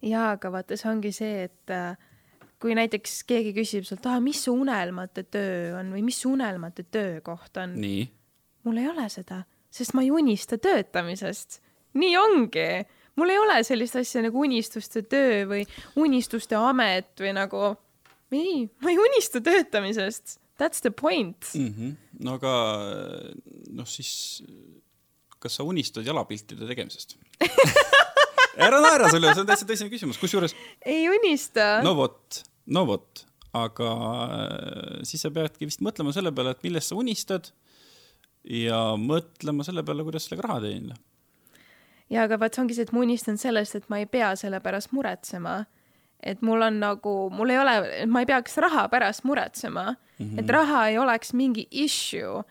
[0.01, 1.77] jaa, aga vaata, see ongi see, et
[2.63, 6.85] kui näiteks keegi küsib sult, ah, mis su unelmate töö on või mis su unelmate
[6.87, 7.75] töökoht on?
[8.63, 9.41] mul ei ole seda,
[9.73, 11.59] sest ma ei unista töötamisest.
[11.99, 12.67] nii ongi
[13.19, 15.65] mul ei ole sellist asja nagu unistuste töö või
[15.99, 17.65] unistuste amet või nagu
[18.33, 20.39] ei, ma ei unista töötamisest.
[20.57, 21.73] That's the point mm.
[21.73, 21.93] -hmm.
[22.23, 22.53] no aga
[23.73, 24.43] noh, siis
[25.41, 27.17] kas sa unistad jalapiltide tegemisest
[28.67, 30.53] ära naera sulle, see on täitsa tõsine küsimus, kusjuures.
[30.85, 31.81] ei unista.
[31.83, 33.89] no vot, no vot, aga
[34.39, 37.51] äh, siis sa peadki vist mõtlema selle peale, et millest sa unistad
[38.43, 40.99] ja mõtlema selle peale, kuidas sellega raha teenida
[42.13, 44.59] ja aga vaat see ongi see, et ma unistan sellest, et ma ei pea selle
[44.63, 45.63] pärast muretsema.
[46.23, 47.71] et mul on nagu, mul ei ole,
[48.07, 50.39] ma ei peaks raha pärast muretsema mm, -hmm.
[50.39, 52.43] et raha ei oleks mingi issue.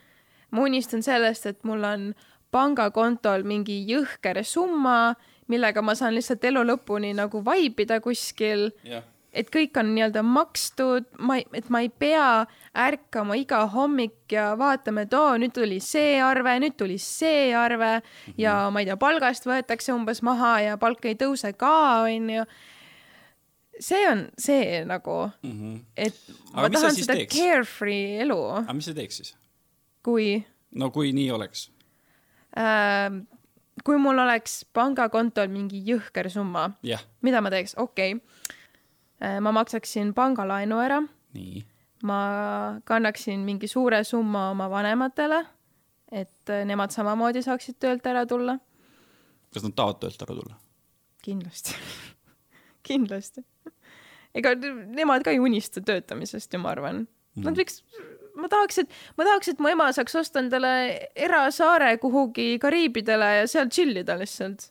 [0.51, 2.15] ma unistan sellest, et mul on
[2.51, 5.15] pangakontol mingi jõhker summa,
[5.49, 11.07] millega ma saan lihtsalt elu lõpuni nagu vaibida kuskil yeah et kõik on nii-öelda makstud,
[11.25, 12.45] ma ei, et ma ei pea
[12.85, 17.95] ärkama iga hommik ja vaatama, et oo, nüüd tuli see arve, nüüd tuli see arve
[17.99, 18.35] mm -hmm.
[18.45, 22.45] ja ma ei tea, palgast võetakse umbes maha ja palk ei tõuse ka, onju.
[23.81, 25.81] see on see nagu mm, -hmm.
[25.97, 26.15] et
[26.53, 27.37] Aga ma tahan seda teeks?
[27.37, 28.41] carefree elu.
[28.63, 29.37] aga mis sa teeks siis?
[30.03, 30.45] kui?
[30.75, 31.71] no kui nii oleks
[32.57, 33.25] äh,?
[33.85, 38.61] kui mul oleks pangakontol mingi jõhker summa yeah., mida ma teeks, okei okay
[39.41, 41.03] ma maksaksin pangalaenu ära.
[42.03, 42.19] ma
[42.85, 45.45] kannaksin mingi suure summa oma vanematele,
[46.11, 48.59] et äh, nemad samamoodi saaksid töölt ära tulla.
[49.55, 50.59] kas nad tahavad töölt ära tulla?
[51.23, 51.77] kindlasti
[52.89, 53.45] kindlasti.
[54.35, 57.47] ega nemad ka ei unista töötamisest ju, ma arvan mm..
[57.47, 57.79] Nad võiks,
[58.37, 60.75] ma tahaks, et, ma tahaks, et mu ema saaks osta endale
[61.15, 64.69] erasaare kuhugi Kariibidele ja seal chill ida lihtsalt.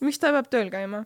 [0.00, 1.04] miks ta peab tööl käima?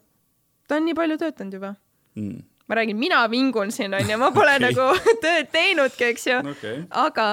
[0.68, 1.74] ta on nii palju töötanud juba
[2.14, 4.70] mm ma räägin, mina vingun siin onju, ma pole okay.
[4.70, 4.86] nagu
[5.24, 6.84] tööd teinudki, eks ju okay..
[6.90, 7.28] aga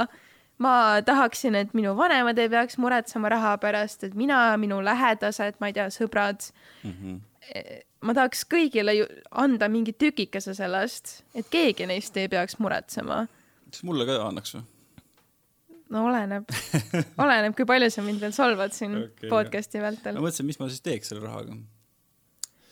[0.62, 0.74] ma
[1.06, 5.78] tahaksin, et minu vanemad ei peaks muretsema raha pärast, et mina, minu lähedased, ma ei
[5.78, 6.44] tea, sõbrad
[6.84, 6.92] mm.
[6.92, 7.80] -hmm.
[8.08, 13.26] ma tahaks kõigile ju anda mingi tükikese sellest, et keegi neist ei peaks muretsema.
[13.72, 14.64] kas mulle ka annaks või?
[15.92, 16.48] no oleneb
[17.24, 20.16] oleneb, kui palju sa mind veel solvad siin okay, podcast'i vältel.
[20.16, 21.56] ma mõtlesin, mis ma siis teeks selle rahaga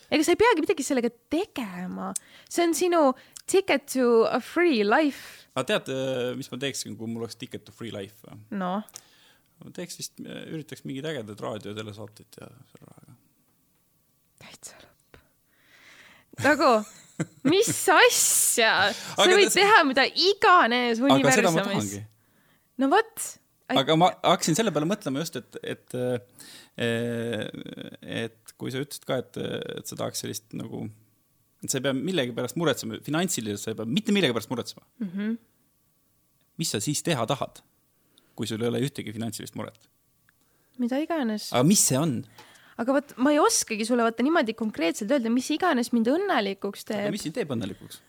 [0.09, 2.13] ega sa ei peagi midagi sellega tegema,
[2.49, 3.01] see on sinu
[3.49, 5.47] ticket to a free life.
[5.55, 8.39] aga tead, äh, mis ma teeksin, kui mul oleks ticket to free life või?
[8.61, 8.85] noh.
[9.63, 13.17] ma teeks vist, äh, üritaks mingeid ägedaid raadio- ja telesaateid teha selle rahaga.
[14.45, 15.21] täitsa lõpp.
[16.47, 16.71] nagu
[17.49, 19.59] mis asja, sa võid tas...
[19.59, 21.99] teha mida iganes universumis.
[22.79, 23.25] no vot.
[23.69, 26.17] aga ma hakkasin selle peale mõtlema just, et, et, äh,
[28.01, 29.39] et kui sa ütlesid ka, et,
[29.79, 30.83] et sa tahaks sellist nagu,
[31.63, 34.83] et sa ei pea millegi pärast muretsema, finantsiliselt sa ei pea mitte millegi pärast muretsema
[34.85, 35.13] mm.
[35.13, 35.37] -hmm.
[36.61, 37.63] mis sa siis teha tahad,
[38.35, 39.89] kui sul ei ole ühtegi finantsilist muret?
[40.79, 41.49] mida iganes.
[41.53, 42.21] aga mis see on?
[42.79, 47.11] aga vot ma ei oskagi sulle vaata niimoodi konkreetselt öelda, mis iganes mind õnnelikuks teeb.
[47.15, 48.01] mis sind teeb õnnelikuks?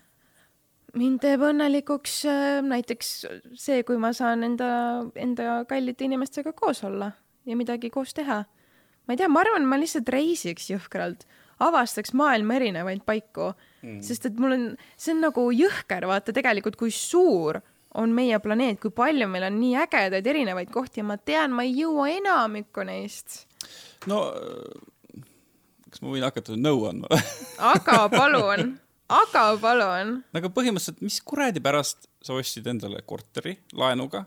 [0.99, 3.11] mind teeb õnnelikuks äh, näiteks
[3.55, 4.71] see, kui ma saan enda,
[5.15, 7.13] enda kallite inimestega koos olla
[7.47, 8.43] ja midagi koos teha
[9.07, 11.25] ma ei tea, ma arvan, ma lihtsalt reisiks jõhkralt,
[11.61, 14.65] avastaks maailma erinevaid paiku mm., sest et mul on,
[14.97, 17.61] see on nagu jõhker, vaata tegelikult, kui suur
[17.99, 21.65] on meie planeet, kui palju meil on nii ägedaid erinevaid kohti ja ma tean, ma
[21.67, 23.43] ei jõua enamikku neist.
[24.09, 24.23] no
[25.91, 27.09] kas ma võin hakata nõu andma
[27.71, 28.75] aga palun,
[29.11, 30.19] aga palun.
[30.37, 34.25] aga põhimõtteliselt, mis kuradi pärast sa ostsid endale korteri laenuga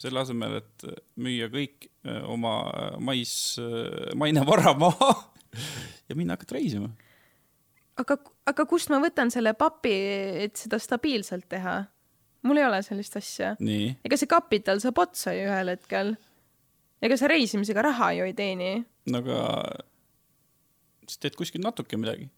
[0.00, 0.84] selle asemel, et
[1.24, 1.88] müüa kõik
[2.26, 5.10] oma äh, mais, äh, maine vara maha
[6.08, 6.90] ja minna hakata reisima.
[7.96, 9.94] aga, aga kust ma võtan selle papi,
[10.46, 11.82] et seda stabiilselt teha?
[12.46, 13.56] mul ei ole sellist asja.
[13.60, 16.14] ega see kapital saab otsa ju ühel hetkel.
[17.02, 18.72] ega sa reisimisega raha ju ei teeni.
[19.10, 19.40] no aga
[21.06, 22.30] sa teed kuskil natuke midagi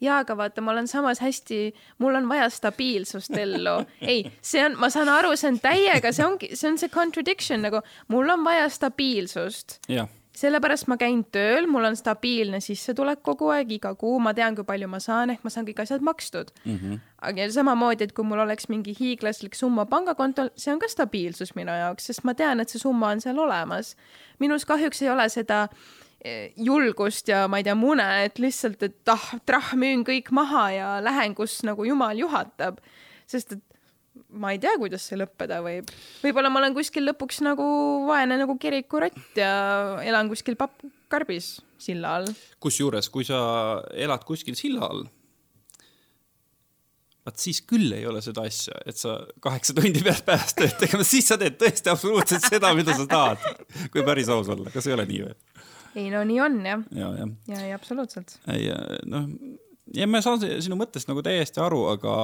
[0.00, 1.60] jaa, aga vaata, ma olen samas hästi,
[2.02, 3.78] mul on vaja stabiilsust ellu.
[4.12, 7.64] ei, see on, ma saan aru, see on täiega, see ongi, see on see contradiction
[7.66, 7.82] nagu,
[8.12, 9.80] mul on vaja stabiilsust.
[10.36, 14.66] sellepärast ma käin tööl, mul on stabiilne sissetulek kogu aeg, iga kuu ma tean, kui
[14.68, 16.76] palju ma saan, ehk ma saan kõik asjad makstud mm.
[16.76, 16.98] -hmm.
[17.30, 21.72] aga samamoodi, et kui mul oleks mingi hiiglaslik summa pangakontol, see on ka stabiilsus minu
[21.72, 23.96] jaoks, sest ma tean, et see summa on seal olemas.
[24.38, 26.05] minus kahjuks ei ole seda eh,
[26.56, 30.90] julgust ja ma ei tea, mune, et lihtsalt, et ah, trah, müün kõik maha ja
[31.04, 32.80] lähen, kus nagu jumal juhatab.
[33.26, 33.64] sest et
[34.30, 35.90] ma ei tea, kuidas see lõppeda võib.
[36.24, 37.66] võib-olla ma olen kuskil lõpuks nagu
[38.08, 39.52] vaene nagu kirikurott ja
[40.04, 42.32] elan kuskil pappkarbis silla all.
[42.62, 43.38] kusjuures, kui sa
[43.94, 45.04] elad kuskil silla all,
[47.26, 51.06] vaat siis küll ei ole seda asja, et sa kaheksa tundi pead päevas tööd tegema,
[51.06, 53.64] siis sa teed tõesti absoluutselt seda, mida sa tahad.
[53.92, 55.34] kui päris aus olla, kas ei ole nii või?
[55.96, 56.84] Ei no nii on jah.
[56.92, 58.38] ja, ja, ja, ja absoluutselt.
[58.52, 58.68] ei
[59.08, 59.26] noh,
[59.96, 62.14] ja ma saan sinu mõttest nagu täiesti aru, aga,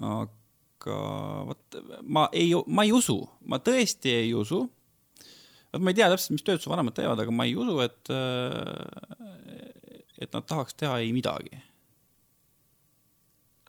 [0.00, 0.30] aga
[0.82, 0.98] aga
[1.46, 4.64] vot ma ei, ma ei usu, ma tõesti ei usu.
[5.72, 8.12] vot ma ei tea täpselt, mis tööd su vanemad teevad, aga ma ei usu, et,
[10.18, 11.62] et nad tahaks teha ei midagi.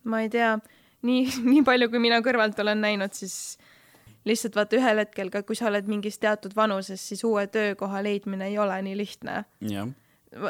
[0.04, 0.58] ma ei tea,
[1.08, 3.58] nii, nii palju, kui mina kõrvalt olen näinud, siis
[4.26, 8.48] lihtsalt vaata ühel hetkel ka, kui sa oled mingis teatud vanuses, siis uue töökoha leidmine
[8.52, 9.44] ei ole nii lihtne.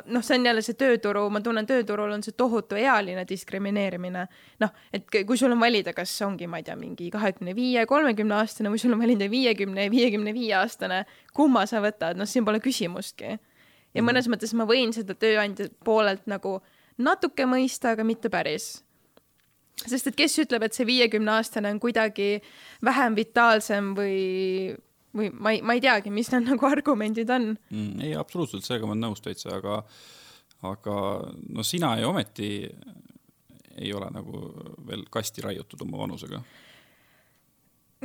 [0.06, 4.28] noh, see on jälle see tööturu, ma tunnen, tööturul on see tohutu ealine diskrimineerimine.
[4.64, 8.38] noh, et kui sul on valida, kas ongi, ma ei tea, mingi kahekümne viie, kolmekümne
[8.40, 12.46] aastane või sul on valida viiekümne ja viiekümne viie aastane, kumma sa võtad, noh, siin
[12.46, 13.26] pole küsimustki.
[13.34, 14.08] ja -hmm.
[14.10, 16.62] mõnes mõttes ma võin seda tööandja poolelt nagu
[16.98, 18.84] natuke mõista, aga mitte päris
[19.82, 22.38] sest et kes ütleb, et see viiekümne aastane on kuidagi
[22.86, 24.74] vähem vitaalsem või
[25.14, 28.02] või ma ei, ma ei teagi, mis need nagu argumendid on mm,.
[28.02, 29.82] ei, absoluutselt, sellega ma olen nõus täitsa, aga,
[30.70, 30.98] aga
[31.54, 32.52] no sina ju ometi
[33.74, 34.44] ei ole nagu
[34.88, 36.42] veel kasti raiutud oma vanusega.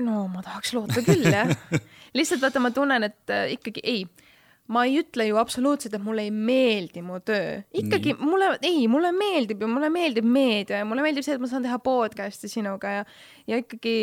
[0.04, 1.52] no ma tahaks loota küll, jah.
[2.18, 4.04] lihtsalt vaata, ma tunnen, et äh, ikkagi ei
[4.68, 7.62] ma ei ütle ju absoluutselt, et mulle ei meeldi mu töö.
[7.72, 8.24] ikkagi Nii.
[8.31, 11.64] mulle, ei, mulle meeldib ju, mulle meeldib meedia ja mulle meeldib see, et ma saan
[11.64, 13.07] teha podcast'i sinuga ja,
[13.48, 13.96] ja ikkagi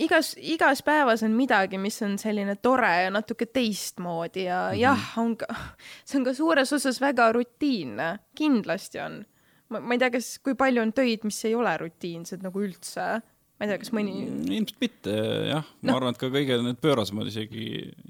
[0.00, 4.80] igas, igas päevas on midagi, mis on selline tore ja natuke teistmoodi ja mm -hmm.
[4.80, 5.46] jah, on ka,
[6.06, 9.24] see on ka suures osas väga rutiinne, kindlasti on.
[9.68, 13.20] ma, ma ei tea, kas, kui palju on töid, mis ei ole rutiinsed nagu üldse
[13.54, 14.14] ma ei tea, kas mõni.
[14.26, 15.12] Mm, ilmselt mitte
[15.48, 15.96] jah, ma no.
[16.00, 17.66] arvan, et ka kõige need pöörasemad isegi,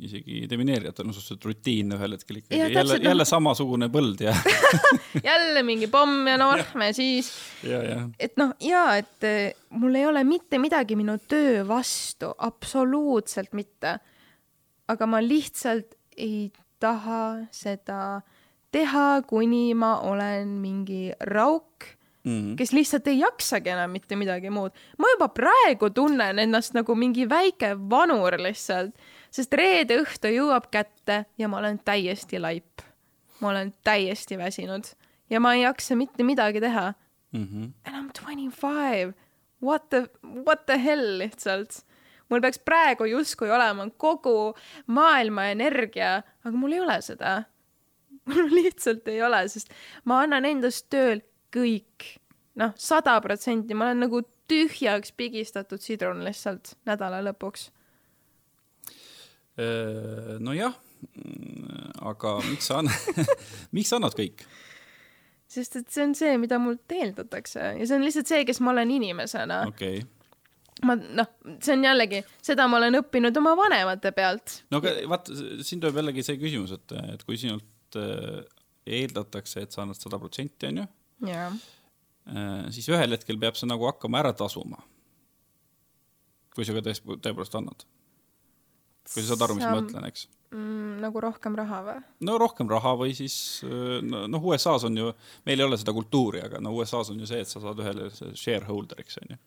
[0.09, 3.28] isegi demineerijad on suhteliselt rutiinne ühel hetkel ikkagi jälle, jälle no.
[3.28, 4.33] samasugune põld ja
[5.28, 7.28] jälle mingi pomm ja norm ja siis.
[7.64, 13.98] et noh, ja et eh, mul ei ole mitte midagi minu töö vastu, absoluutselt mitte.
[14.88, 16.48] aga ma lihtsalt ei
[16.80, 18.22] taha seda
[18.72, 21.92] teha, kuni ma olen mingi rauk
[22.24, 24.74] mm, kes lihtsalt ei jaksagi enam mitte midagi muud.
[24.98, 28.94] ma juba praegu tunnen ennast nagu mingi väike vanur lihtsalt,
[29.30, 32.84] sest reede õhtu jõuab kätte ja ma olen täiesti laip.
[33.40, 34.94] ma olen täiesti väsinud
[35.30, 36.92] ja ma ei jaksa mitte midagi teha
[37.32, 37.46] mm.
[37.46, 37.72] -hmm.
[37.84, 39.14] And I m twenty five.
[39.62, 41.84] What the, what the hell lihtsalt
[42.28, 44.54] mul peaks praegu justkui olema kogu
[44.87, 47.42] maailma energia, aga mul ei ole seda.
[48.30, 49.72] mul lihtsalt ei ole, sest
[50.04, 51.20] ma annan endast tööl
[51.54, 52.08] kõik,
[52.60, 57.70] noh, sada protsenti, ma olen nagu tühjaks pigistatud sidrun lihtsalt nädala lõpuks.
[60.42, 60.74] nojah,
[62.02, 63.28] aga miks sa annad
[63.76, 64.42] miks sa annad kõik?
[65.54, 68.72] sest et see on see, mida mult eeldatakse ja see on lihtsalt see, kes ma
[68.74, 70.02] olen inimesena okay
[70.82, 71.30] ma noh,
[71.62, 74.60] see on jällegi, seda ma olen õppinud oma vanemate pealt.
[74.72, 75.30] no aga vaat
[75.62, 78.42] siin tuleb jällegi see küsimus, et, et kui sinult äh,
[78.98, 80.86] eeldatakse, et sa annad sada protsenti, onju.
[81.30, 84.80] Äh, siis ühel hetkel peab see nagu hakkama ära tasuma.
[86.54, 87.84] kui sa ka tõesti, tõepoolest annad.
[89.12, 91.00] kui sa saad aru, mis ma mõtlen, eks mm,.
[91.02, 91.96] nagu rohkem raha või?
[92.24, 95.10] no rohkem raha või siis noh, USA-s on ju,
[95.44, 98.08] meil ei ole seda kultuuri, aga no USA-s on ju see, et sa saad ühele
[98.32, 99.40] shareholder'iks onju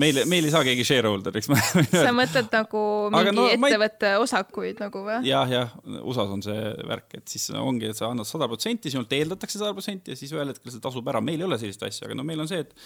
[0.00, 1.50] meil, meil ei saa keegi shareholder'iks
[2.06, 2.82] sa mõtled nagu
[3.14, 4.20] mingi no, ettevõtte ei...
[4.24, 5.20] osakuid nagu või?
[5.28, 9.12] jah, jah, USA-s on see värk, et siis ongi, et sa annad sada protsenti, sinult
[9.14, 12.08] eeldatakse sada protsenti ja siis ühel hetkel see tasub ära, meil ei ole sellist asja,
[12.08, 12.76] aga no meil on see, et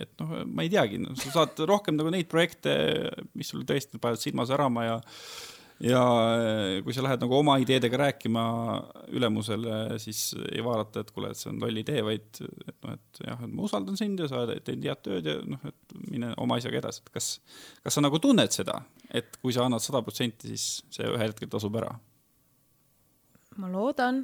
[0.00, 2.72] et noh, ma ei teagi no,, sa saad rohkem nagu neid projekte,
[3.36, 4.96] mis sul tõesti panevad silma särama ja
[5.84, 6.02] ja
[6.34, 8.44] eh, kui sa lähed nagu oma ideedega rääkima
[9.14, 13.20] ülemusele, siis ei vaadata, et kuule, et see on loll idee, vaid et noh, et
[13.22, 16.58] jah, et ma usaldan sind ja sa teed head tööd ja noh, et mine oma
[16.58, 17.30] asjaga edasi, et kas,
[17.84, 18.80] kas sa nagu tunned seda,
[19.14, 21.94] et kui sa annad sada protsenti, siis see ühel hetkel tasub ära?
[23.58, 24.22] ma loodan.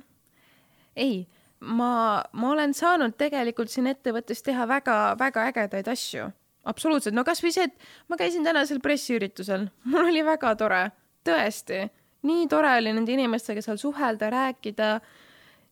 [0.95, 1.25] ei,
[1.59, 6.29] ma, ma olen saanud tegelikult siin ettevõttes teha väga-väga ägedaid asju.
[6.71, 10.85] Absoluutselt, no kasvõi see, et ma käisin tänasel pressiüritusel, mul oli väga tore
[11.27, 11.85] tõesti,
[12.29, 14.91] nii tore oli nende inimestega seal suhelda, rääkida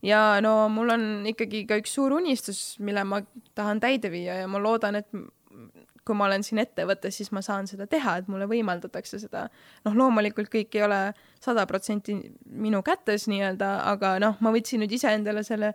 [0.07, 3.23] ja no mul on ikkagi ka üks suur unistus, mille ma
[3.55, 5.09] tahan täide viia ja ma loodan, et
[6.03, 9.47] kui ma olen siin ettevõttes, siis ma saan seda teha, et mulle võimaldatakse seda.
[9.87, 11.01] noh, loomulikult kõik ei ole
[11.43, 15.73] sada protsenti minu kätes nii-öelda, aga noh, ma võtsin nüüd iseendale selle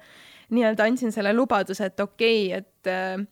[0.52, 3.24] nii-öelda andsin selle lubaduse, et okei okay,, et äh,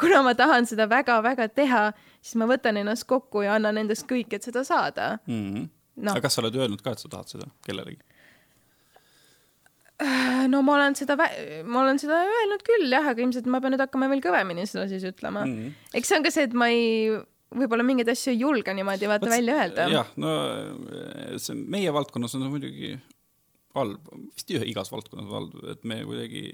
[0.00, 1.84] kuna ma tahan seda väga-väga teha,
[2.20, 5.46] siis ma võtan ennast kokku ja annan endast kõik, et seda saada mm.
[5.54, 5.72] -hmm.
[5.96, 6.12] No.
[6.12, 8.02] aga kas sa oled öelnud ka, et sa tahad seda kellelegi?
[9.96, 11.16] Äh, no ma olen seda,
[11.64, 14.84] ma olen seda öelnud küll jah, aga ilmselt ma pean nüüd hakkama veel kõvemini seda
[14.90, 15.54] siis ütlema mm.
[15.54, 15.72] -hmm.
[15.96, 17.16] eks see on ka see, et ma ei,
[17.56, 19.88] võib-olla mingeid asju ei julge niimoodi vaata Võt, välja öelda.
[19.88, 20.34] jah, no
[21.40, 22.92] see meie valdkonnas on muidugi
[23.76, 26.44] halb, vist igas valdkonnas halb, et me kuidagi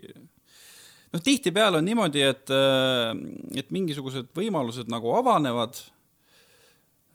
[1.12, 3.10] noh, tihtipeale on niimoodi, et, äh,
[3.58, 5.78] et mingisugused võimalused nagu avanevad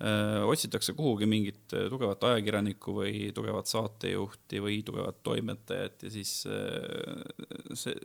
[0.02, 6.34] äh, otsitakse kuhugi mingit äh, tugevat ajakirjanikku või tugevat saatejuhti või tugevat toimetajat ja siis
[7.82, 7.96] see,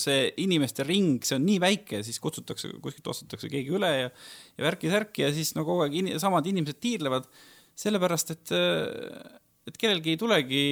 [0.00, 4.12] see inimeste ring, see on nii väike, siis kutsutakse, kuskilt ostetakse keegi üle ja,
[4.54, 7.26] ja värki-särki ja siis no kogu aeg in, samad inimesed tiirlevad,
[7.74, 8.54] sellepärast et
[9.64, 10.64] et kellelgi ei tulegi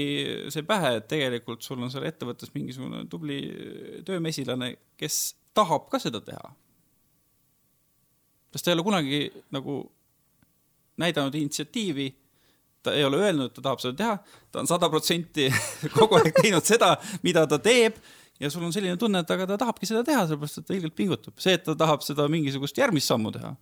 [0.52, 3.38] see pähe, et tegelikult sul on seal ettevõttes mingisugune tubli
[4.06, 5.20] töömesilane, kes
[5.56, 6.52] tahab ka seda teha.
[8.52, 9.20] sest ta ei ole kunagi
[9.54, 9.78] nagu
[11.00, 12.10] näidanud initsiatiivi,
[12.84, 14.18] ta ei ole öelnud, et ta tahab seda teha,
[14.52, 15.48] ta on sada protsenti
[15.96, 16.92] kogu aeg teinud seda,
[17.24, 17.96] mida ta teeb
[18.40, 20.98] ja sul on selline tunne, et aga ta tahabki seda teha, sellepärast et ta ilgelt
[20.98, 21.38] pingutab.
[21.40, 23.56] see, et ta tahab seda mingisugust järgmist sammu teha,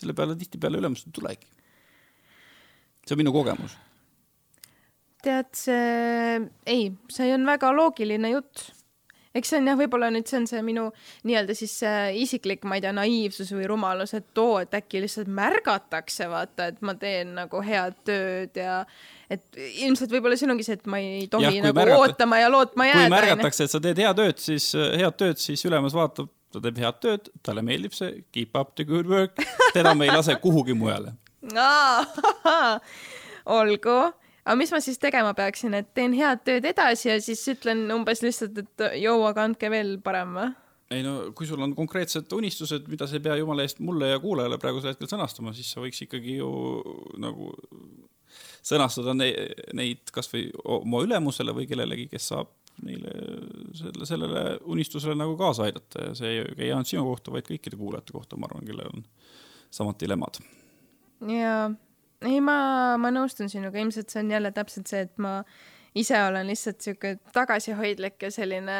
[0.00, 1.48] selle peale tihtipeale ülemust ei tulegi.
[3.04, 3.76] see on minu kogemus
[5.24, 8.68] tead, see, ei, see on väga loogiline jutt.
[9.32, 10.88] eks see on jah, võib-olla nüüd see on see minu
[11.24, 15.30] nii-öelda siis see isiklik, ma ei tea, naiivsus või rumalus, et oo, et äkki lihtsalt
[15.32, 18.82] märgatakse, vaata, et ma teen nagu head tööd ja
[19.32, 22.52] et ilmselt võib-olla siin ongi see, et ma ei tohi ja, nagu märgata, ootama ja
[22.52, 23.08] lootma jääda.
[23.08, 26.82] kui märgatakse, et sa teed head tööd, siis head tööd, siis ülemus vaatab, ta teeb
[26.84, 29.40] head tööd, talle meeldib see, keep up the good work,
[29.72, 31.16] teda me ei lase kuhugi mujale
[33.58, 33.96] olgu
[34.44, 38.24] aga mis ma siis tegema peaksin, et teen head tööd edasi ja siis ütlen umbes
[38.24, 40.50] lihtsalt, et joo, aga andke veel parem või?
[40.92, 44.18] ei no kui sul on konkreetsed unistused, mida sa ei pea jumala eest mulle ja
[44.20, 46.50] kuulajale praegusel hetkel sõnastama, siis sa võiks ikkagi ju
[47.22, 47.52] nagu
[48.62, 49.30] sõnastada ne
[49.78, 52.50] neid kasvõi oma ülemusele või kellelegi, kes saab
[52.84, 53.12] neile
[53.76, 54.42] selle, sellele
[54.74, 58.48] unistusele nagu kaasa aidata ja see ei ainult sinu kohta, vaid kõikide kuulajate kohta, ma
[58.48, 59.06] arvan, kellel on
[59.72, 60.40] samad dilemmad.
[61.28, 61.70] jaa
[62.28, 62.56] ei, ma,
[63.00, 65.40] ma nõustun sinuga, ilmselt see on jälle täpselt see, et ma
[65.98, 68.78] ise olen lihtsalt sihuke tagasihoidlik ja selline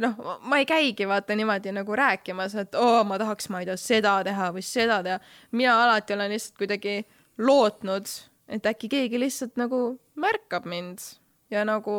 [0.00, 0.18] noh,
[0.48, 4.18] ma ei käigi vaata niimoodi nagu rääkimas, et oo, ma tahaks, ma ei tea, seda
[4.26, 5.20] teha või seda teha.
[5.52, 7.00] mina alati olen lihtsalt kuidagi
[7.38, 8.12] lootnud,
[8.48, 11.02] et äkki keegi lihtsalt nagu märkab mind
[11.50, 11.96] ja nagu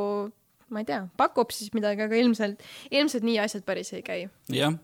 [0.72, 4.22] ma ei tea, pakub siis midagi, aga ilmselt, ilmselt nii asjad päris ei käi.
[4.56, 4.78] jah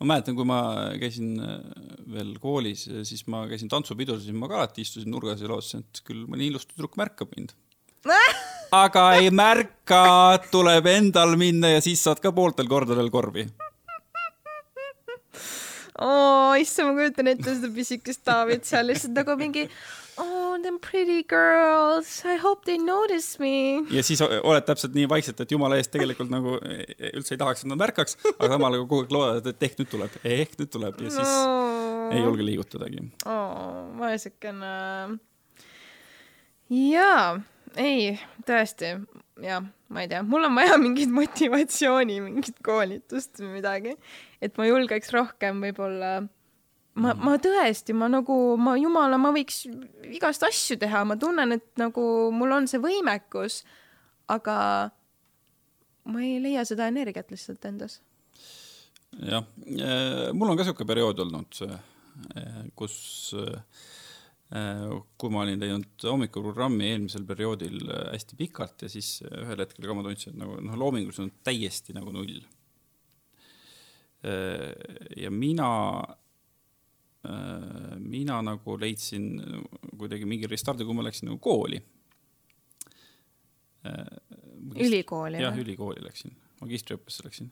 [0.00, 0.60] ma mäletan, kui ma
[1.00, 1.58] käisin äh,
[2.14, 6.02] veel koolis, siis ma käisin tantsupidudel, siis ma ka alati istusin nurgas ja lootsin, et
[6.06, 7.54] küll mõni ilus tüdruk märkab mind
[8.84, 10.02] aga ei märka,
[10.52, 13.46] tuleb endal minna ja siis saad ka pooltel kordadel korvi.
[16.02, 19.68] Oo, issand, ma kujutan ette seda pisikest Taavit seal lihtsalt nagu mingi
[20.18, 23.84] oh, them pretty girls, I hope they notice me.
[23.90, 27.70] ja siis oled täpselt nii vaikselt, et jumala eest tegelikult nagu üldse ei tahaks, et
[27.70, 31.00] nad märkaks, aga samal ajal kogu aeg loodad, et ehk nüüd tuleb, ehk nüüd tuleb
[31.06, 32.10] ja siis no.
[32.14, 33.56] ei julge liigutadagi oh,.
[34.00, 34.74] vaesekene.
[36.74, 37.24] jaa,
[37.80, 38.14] ei,
[38.46, 38.96] tõesti,
[39.42, 43.98] jah, ma ei tea, mul on vaja mingit motivatsiooni, mingit koolitust või midagi,
[44.44, 46.16] et ma julgeks rohkem võib-olla
[46.94, 47.22] ma, mhm.
[47.24, 49.64] ma tõesti, ma nagu, ma jumala, ma võiks
[50.14, 52.04] igast asju teha, ma tunnen, et nagu
[52.34, 53.62] mul on see võimekus,
[54.32, 54.56] aga
[56.10, 58.00] ma ei leia seda energiat lihtsalt endas.
[59.14, 63.84] jah, eh, mul on ka sihuke periood olnud, eh, kus eh,
[65.18, 70.04] kui ma olin teinud hommikuprogrammi eelmisel perioodil hästi pikalt ja siis ühel hetkel ka ma
[70.04, 72.36] tundsin, et nagu noh, loominguliselt on täiesti nagu null.
[74.24, 75.70] Ja mina
[77.24, 79.38] Äh, mina nagu leidsin
[79.96, 81.78] kuidagi mingi restardi, kui ma läksin nagu kooli.
[83.88, 84.10] Äh,
[84.84, 85.40] ülikooli?
[85.40, 87.48] jah, ülikooli läksin, magistriõppesse läksin.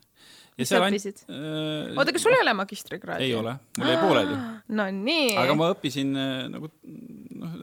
[0.59, 1.93] mis sa õppisid äh,?
[1.97, 3.27] oota, kas sul ei ole magistrikraadi?
[3.29, 4.39] ei ole, mul jäi pooleli.
[4.77, 5.35] no nii.
[5.41, 6.73] aga ma õppisin äh, nagu
[7.41, 7.59] noh,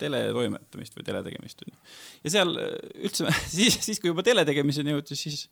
[0.00, 1.76] teletoimetamist või teletegemist onju.
[2.24, 5.46] ja seal üldse siis, siis kui juba teletegemiseni jõuti, siis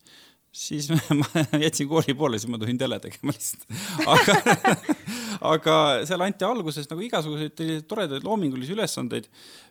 [0.53, 0.89] siis
[1.21, 1.29] ma
[1.61, 3.67] jätsin kooli poole, siis ma tulin tele tegema lihtsalt.
[4.07, 4.57] aga,
[5.55, 5.77] aga
[6.09, 9.29] seal anti alguses nagu igasuguseid toredaid loomingulisi ülesandeid,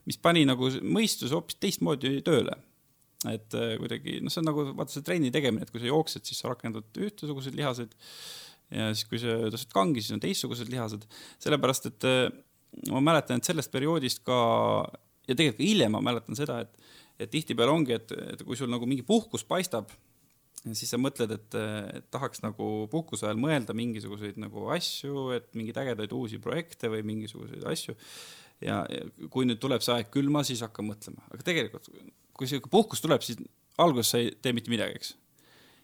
[0.07, 2.57] mis pani nagu mõistuse hoopis teistmoodi tööle.
[3.25, 6.25] et äh, kuidagi, noh, see on nagu vaata see trenni tegemine, et kui sa jooksed,
[6.28, 7.95] siis sa rakendad ühtesuguseid lihaseid
[8.78, 11.07] ja siis, kui sa tõstad kangi, siis on teistsugused lihased,
[11.41, 12.28] sellepärast et äh,
[12.93, 14.38] ma mäletan, et sellest perioodist ka
[15.28, 18.69] ja tegelikult ka hiljem ma mäletan seda, et, et tihtipeale ongi, et, et kui sul
[18.71, 19.89] nagu mingi puhkus paistab
[20.78, 21.57] siis sa mõtled, et,
[21.99, 27.03] et tahaks nagu puhkuse ajal mõelda mingisuguseid nagu asju, et mingeid ägedaid uusi projekte või
[27.07, 27.95] mingisuguseid asju.
[28.65, 28.82] ja,
[29.34, 31.91] kui nüüd tuleb see aeg külma, siis hakka mõtlema, aga tegelikult,
[32.34, 33.39] kui sihuke puhkus tuleb, siis
[33.78, 35.13] alguses sa ei tee mitte midagi, eks.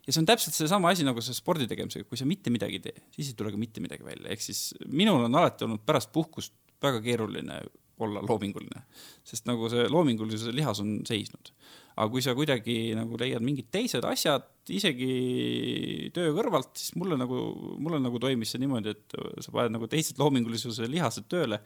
[0.08, 2.88] ja see on täpselt seesama asi nagu see spordi tegemisega, kui sa mitte midagi ei
[2.90, 6.12] tee, siis ei tule ka mitte midagi välja, ehk siis minul on alati olnud pärast
[6.16, 7.62] puhkust väga keeruline
[8.02, 8.82] olla loominguline,
[9.24, 11.54] sest nagu see loomingulisuse lihas on seisnud
[11.94, 17.40] aga kui sa kuidagi nagu leiad mingid teised asjad, isegi töö kõrvalt, siis mulle nagu,
[17.84, 21.62] mulle nagu toimis see niimoodi, et sa paned nagu teised loomingulisuse lihased tööle,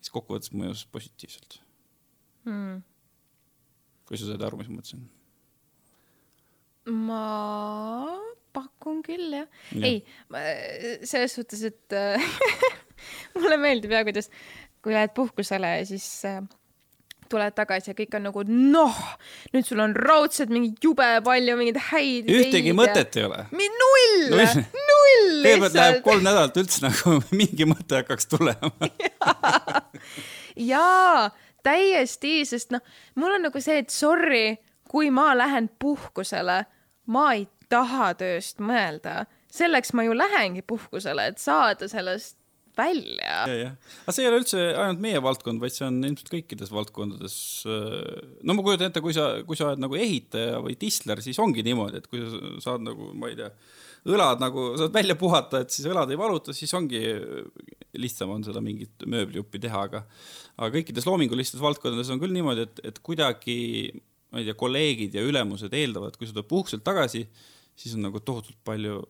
[0.00, 1.60] siis kokkuvõttes mõjus positiivselt.
[2.48, 2.80] Mm..
[4.08, 5.08] kui sa saad aru, mis ma mõtlesin?
[6.90, 7.24] ma
[8.56, 9.48] pakun küll jah.
[9.76, 9.90] Ja..
[9.90, 10.00] ei,
[11.06, 11.96] selles suhtes, et
[13.40, 14.30] mulle meeldib ja kuidas,
[14.84, 16.40] kui lähed puhkusele, siis äh,
[17.30, 18.98] tuled tagasi ja kõik on nagu noh,
[19.54, 23.22] nüüd sul on raudselt mingi jube palju mingeid häid ühtegi mõtet ja...
[23.22, 23.44] ei ole.
[23.54, 28.90] null, null, null kõigepealt läheb kolm nädalat üldse nagu mingi mõte hakkaks tulema.
[30.70, 31.30] Jaa,
[31.66, 32.84] täiesti, sest noh,
[33.20, 34.58] mul on nagu see, et sorry,
[34.90, 36.62] kui ma lähen puhkusele,
[37.14, 39.24] ma ei taha tööst mõelda.
[39.50, 42.36] Selleks ma ju lähengi puhkusele, et saada sellest
[42.80, 43.36] välja.
[43.44, 47.36] aga see ei ole üldse ainult meie valdkond, vaid see on ilmselt kõikides valdkondades.
[47.68, 51.38] Äh, no ma kujutan ette, kui sa, kui sa oled nagu ehitaja või tisler, siis
[51.42, 53.50] ongi niimoodi, et kui sa saad nagu, ma ei tea,
[54.10, 57.02] õlad nagu saad välja puhata, et siis õlad ei valuta, siis ongi
[58.00, 60.04] lihtsam on seda mingit mööblijuppi teha, aga
[60.60, 63.58] aga kõikides loomingulistes valdkondades on küll niimoodi, et, et kuidagi
[64.30, 67.24] ma ei tea, kolleegid ja ülemused eeldavad, kui sa tuled puhkuselt tagasi,
[67.78, 69.00] siis on nagu tohutult palju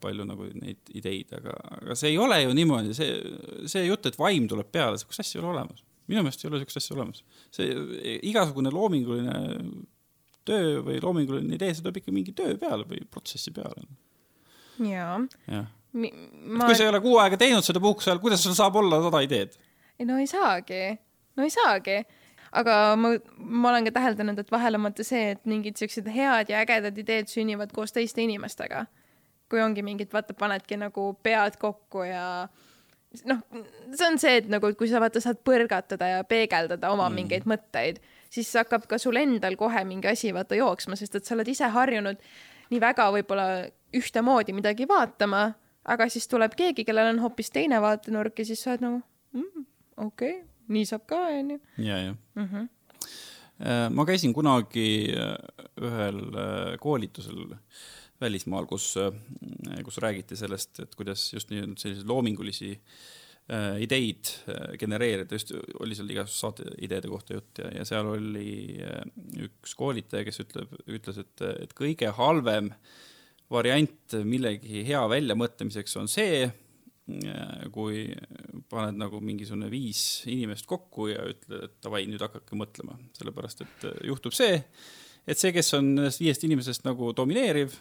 [0.00, 3.18] palju nagu neid ideid, aga, aga see ei ole ju niimoodi, see,
[3.68, 5.84] see jutt, et vaim tuleb peale, sihukest asja ei ole olemas.
[6.06, 7.22] minu meelest ei ole sihukest asja olemas.
[7.54, 9.36] see igasugune loominguline
[10.46, 13.88] töö või loominguline idee, see tuleb ikka mingi töö peale või protsessi peale.
[14.80, 15.18] jaa
[15.50, 15.64] ja.
[15.96, 16.66] Ma...
[16.66, 19.24] kui sa ei ole kuu aega teinud seda puhkuse ajal, kuidas sul saab olla sada
[19.26, 19.58] ideed?
[19.98, 20.84] ei no ei saagi,
[21.36, 22.00] no ei saagi
[22.56, 26.52] aga ma, ma olen ka täheldanud, et vahel on vaata see, et mingid siuksed head
[26.52, 28.86] ja ägedad ideed sünnivad koos teiste inimestega
[29.50, 32.48] kui ongi mingid, vaata, panedki nagu pead kokku ja
[33.24, 33.40] noh,
[33.94, 37.20] see on see, et nagu, kui sa vaata saad põrgatada ja peegeldada oma mm.
[37.20, 38.00] mingeid mõtteid,
[38.32, 41.70] siis hakkab ka sul endal kohe mingi asi vaata jooksma, sest et sa oled ise
[41.72, 42.20] harjunud
[42.72, 43.48] nii väga võib-olla
[43.96, 45.48] ühtemoodi midagi vaatama,
[45.86, 49.02] aga siis tuleb keegi, kellel on hoopis teine vaatenurk ja siis sa oled nagu
[49.38, 49.68] mm,
[50.08, 50.40] okei okay,,
[50.74, 51.60] nii saab ka, onju.
[51.78, 52.48] ja, ja mm.
[52.48, 53.94] -hmm.
[53.94, 55.36] ma käisin kunagi äh,
[55.80, 57.54] ühel äh, koolitusel
[58.20, 59.12] välismaal, kus, äh,
[59.84, 65.96] kus räägiti sellest, et kuidas just nii selliseid loomingulisi äh, ideid äh, genereerida, just oli
[65.96, 68.78] seal igasuguste saateideede kohta jutt ja, ja seal oli
[69.46, 72.72] üks koolitaja, kes ütleb, ütles, et, et kõige halvem
[73.52, 76.46] variant millegi hea väljamõtlemiseks on see,
[77.70, 78.00] kui
[78.66, 83.86] paned nagu mingisugune viis inimest kokku ja ütled, et davai, nüüd hakake mõtlema, sellepärast et
[84.08, 84.56] juhtub see,
[85.22, 87.76] et see, kes on nendest viiest inimesest nagu domineeriv,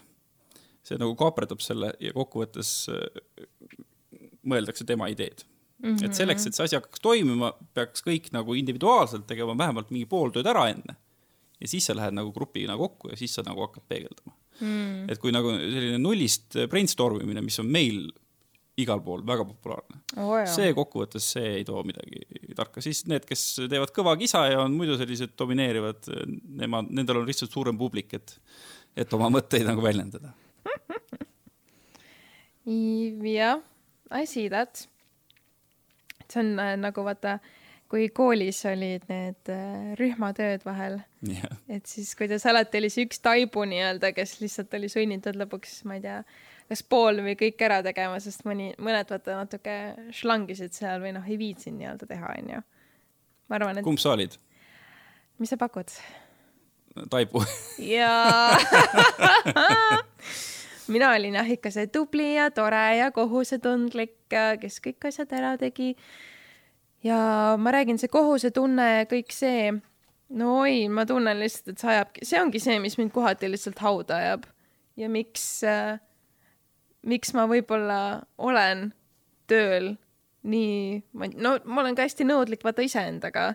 [0.85, 3.83] see nagu kaaperdab selle ja kokkuvõttes äh,
[4.45, 5.45] mõeldakse tema ideed
[5.81, 5.95] mm.
[5.95, 6.05] -hmm.
[6.05, 10.33] et selleks, et see asi hakkaks toimima, peaks kõik nagu individuaalselt tegema vähemalt mingi pool
[10.35, 10.97] tööd ära enne.
[11.59, 15.09] ja siis sa lähed nagu grupina kokku ja siis sa nagu hakkad peegeldama mm..
[15.09, 18.05] et kui nagu selline nullist brainstorm imine, mis on meil
[18.77, 20.37] igal pool väga populaarne oh,.
[20.51, 24.75] see kokkuvõttes, see ei too midagi tarka, siis need, kes teevad kõva kisa ja on
[24.75, 26.09] muidu sellised domineerivad,
[26.61, 28.35] nemad, nendel on lihtsalt suurem publik, et,
[28.95, 30.33] et oma mõtteid nagu väljendada
[33.35, 33.61] jah,
[34.11, 34.87] I see that.
[36.29, 37.39] see on äh, nagu vaata,
[37.89, 43.21] kui koolis olid need äh, rühmatööd vahel yeah., et siis kuidas alati oli see üks
[43.23, 46.17] taibu nii-öelda, kes lihtsalt oli sunnitud lõpuks, ma ei tea,
[46.71, 49.75] kas pool või kõik ära tegema, sest mõni, mõned vaata natuke
[50.17, 52.59] šlangisid seal või noh, ei viitsinud nii-öelda teha, onju.
[53.49, 53.85] ma arvan, et.
[53.85, 54.33] kumb sa olid?
[55.37, 55.93] mis sa pakud?
[57.11, 57.43] taibu
[57.77, 58.55] jaa
[60.91, 65.95] mina olin jah ikka see tubli ja tore ja kohusetundlik, kes kõik asjad ära tegi.
[67.03, 67.17] ja
[67.59, 69.71] ma räägin, see kohusetunne ja kõik see,
[70.29, 73.79] no oi, ma tunnen lihtsalt, et see ajab, see ongi see, mis mind kohati lihtsalt
[73.79, 74.49] hauda ajab.
[74.97, 75.99] ja miks äh,,
[77.05, 78.89] miks ma võib-olla olen
[79.47, 79.95] tööl
[80.45, 83.53] nii, ma, no ma olen ka hästi nõudlik vaata iseendaga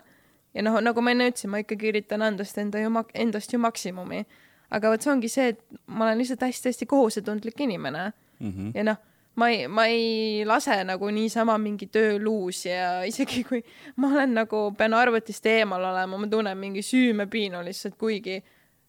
[0.53, 4.25] ja noh, nagu ma enne ütlesin, ma ikkagi üritan anda enda ju, endast ju maksimumi.
[4.71, 8.51] Aga vot see ongi see, et ma olen lihtsalt hästi-hästi kohusetundlik inimene mm.
[8.51, 8.71] -hmm.
[8.75, 9.01] ja noh,
[9.35, 13.63] ma ei, ma ei lase nagu niisama mingi töö luus ja isegi kui
[13.95, 18.41] ma olen nagu, pean arvutist eemal olema, ma tunnen mingi süümepiinu lihtsalt, kuigi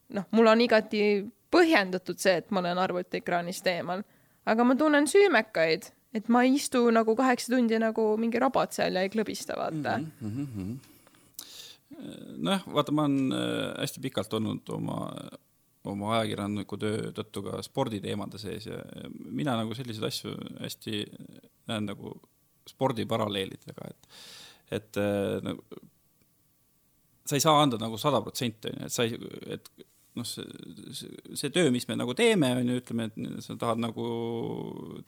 [0.08, 4.02] noh, mul on igati põhjendatud see, et ma olen arvutiekraanist eemal,
[4.46, 8.96] aga ma tunnen süümekaid et ma ei istu nagu kaheksa tundi nagu mingi robot seal
[8.96, 10.32] ja ei klõbista, vaata mm.
[10.32, 10.74] -hmm.
[12.44, 14.98] nojah, vaata, ma olen äh, hästi pikalt olnud oma,
[15.90, 18.78] oma ajakirjaniku töö tõttu ka sporditeemade sees ja
[19.24, 21.00] mina nagu selliseid asju hästi
[21.70, 22.14] näen nagu
[22.70, 24.20] spordiparalleelidega, et,
[24.78, 25.64] et äh, nagu
[27.26, 29.16] sa ei saa anda nagu sada protsenti, onju, et sa ei,
[29.54, 29.70] et
[30.18, 30.44] noh, see,
[30.96, 34.06] see, see töö, mis me nagu teeme, on ju, ütleme, et sa tahad nagu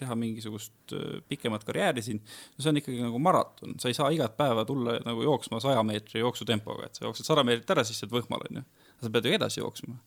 [0.00, 2.22] teha mingisugust äh, pikemat karjääri siin,
[2.54, 5.82] no see on ikkagi nagu maraton, sa ei saa igat päeva tulla nagu jooksma saja
[5.86, 8.66] meetri jooksutempoga, et sa jooksed sada meetrit ära, siis jääd võhmale, on ju.
[9.04, 9.98] sa pead ju edasi jooksma.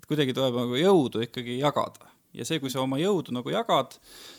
[0.00, 3.96] Et kuidagi tuleb nagu jõudu ikkagi jagada ja see, kui sa oma jõudu nagu jagad,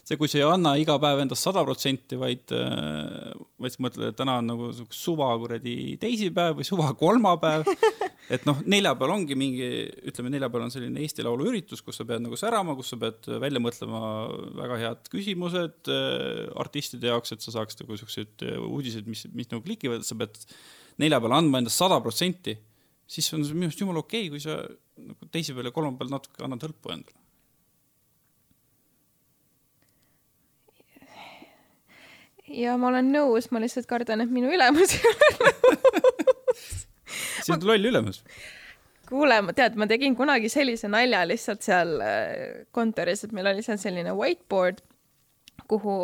[0.07, 4.12] see, kui sa ei anna iga päev endast sada protsenti, vaid, äh, vaid sa mõtled,
[4.12, 7.68] et täna on nagu suva kuradi teisipäev või suva kolmapäev.
[8.36, 9.70] et noh, neljapäeval ongi mingi,
[10.07, 13.28] ütleme, neljapäeval on selline Eesti Laulu üritus, kus sa pead nagu särama, kus sa pead
[13.43, 14.03] välja mõtlema
[14.62, 19.66] väga head küsimused äh, artistide jaoks, et sa saaks nagu siukseid uudiseid, mis, mis nagu
[19.68, 20.39] klikivad, et sa pead
[21.01, 22.55] neljapäeval andma endast sada protsenti.
[23.12, 24.62] Siis on see minu arust jumala okei okay,, kui sa
[25.01, 27.20] nagu teisipäeval ja kolmapäeval natuke annad hõlpu endale
[32.51, 36.66] ja ma olen nõus, ma lihtsalt kardan, et minu ülemus ei ole nõus.
[37.45, 38.22] sind on loll ülemus.
[39.09, 43.66] kuule, ma tead, ma tegin kunagi sellise nalja lihtsalt seal äh, kontoris, et meil oli
[43.66, 44.84] seal selline whiteboard,
[45.72, 45.95] kuhu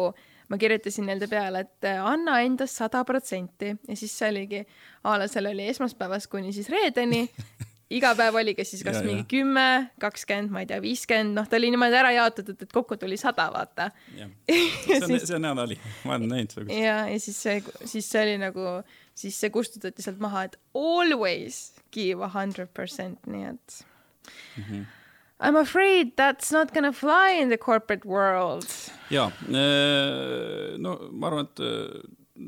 [0.47, 4.63] ma kirjutasin nende peale, et anna endast sada protsenti ja siis see oligi,
[5.03, 7.25] a la seal oli esmaspäevast kuni siis reedeni
[7.93, 9.65] iga päev oligi siis kas ja, mingi kümme,
[10.01, 13.47] kakskümmend, ma ei tea, viiskümmend, noh, ta oli niimoodi ära jaotatud, et kokku tuli sada,
[13.53, 13.89] vaata.
[14.17, 16.67] see on, see on hea nali, ma olen näinud seda.
[16.73, 18.67] ja, ja siis see, siis see oli nagu,
[19.17, 21.61] siis see kustutati sealt maha, et always
[21.95, 24.63] give a hundred percent, nii et mm.
[24.63, 24.85] -hmm.
[25.39, 28.65] I m afraid that's not gonna fly in the corporate world.
[29.09, 31.99] ja, äh, no ma arvan, et äh,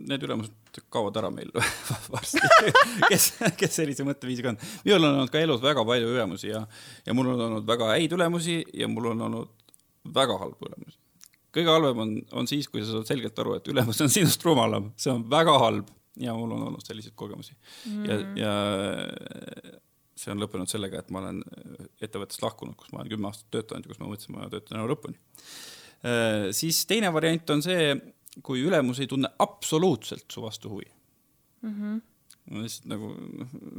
[0.10, 0.56] need ülemused
[0.94, 1.52] kaovad ära meil
[2.14, 2.42] varsti
[3.10, 3.28] kes,
[3.60, 4.60] kes sellise mõtteviisiga on.
[4.86, 6.64] minul on olnud ka elus väga palju ülemusi ja,
[7.06, 9.54] ja mul on olnud väga häid ülemusi ja mul on olnud
[10.16, 10.98] väga halbu ülemusi.
[11.56, 14.92] kõige halvem on, on siis, kui sa saad selgelt aru, et ülemus on sinust rumalam,
[14.98, 17.54] see on väga halb ja mul on olnud selliseid kogemusi
[17.86, 18.06] mm.
[18.10, 18.54] ja, ja
[20.20, 21.42] see on lõppenud sellega, et ma olen
[22.04, 24.92] ettevõttest lahkunud, kus ma olen kümme aastat töötanud ja kus ma mõtlesin, ma töötan elu
[24.92, 25.20] lõpuni.
[26.04, 27.94] Äh, siis teine variant on see
[28.46, 30.88] kui ülemus ei tunne absoluutselt su vastu huvi
[31.62, 31.72] mm.
[31.74, 32.02] -hmm.
[32.52, 33.14] no lihtsalt nagu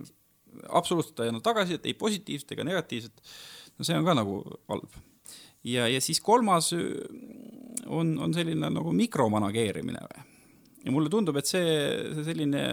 [0.80, 3.22] absoluutselt ei anna tagasisidet, ei positiivset ega negatiivset.
[3.78, 4.90] no see on ka nagu halb.
[5.64, 6.72] ja, ja siis kolmas
[7.86, 10.24] on, on selline nagu mikromanageerimine või.
[10.84, 11.70] ja mulle tundub, et see,
[12.14, 12.64] see selline,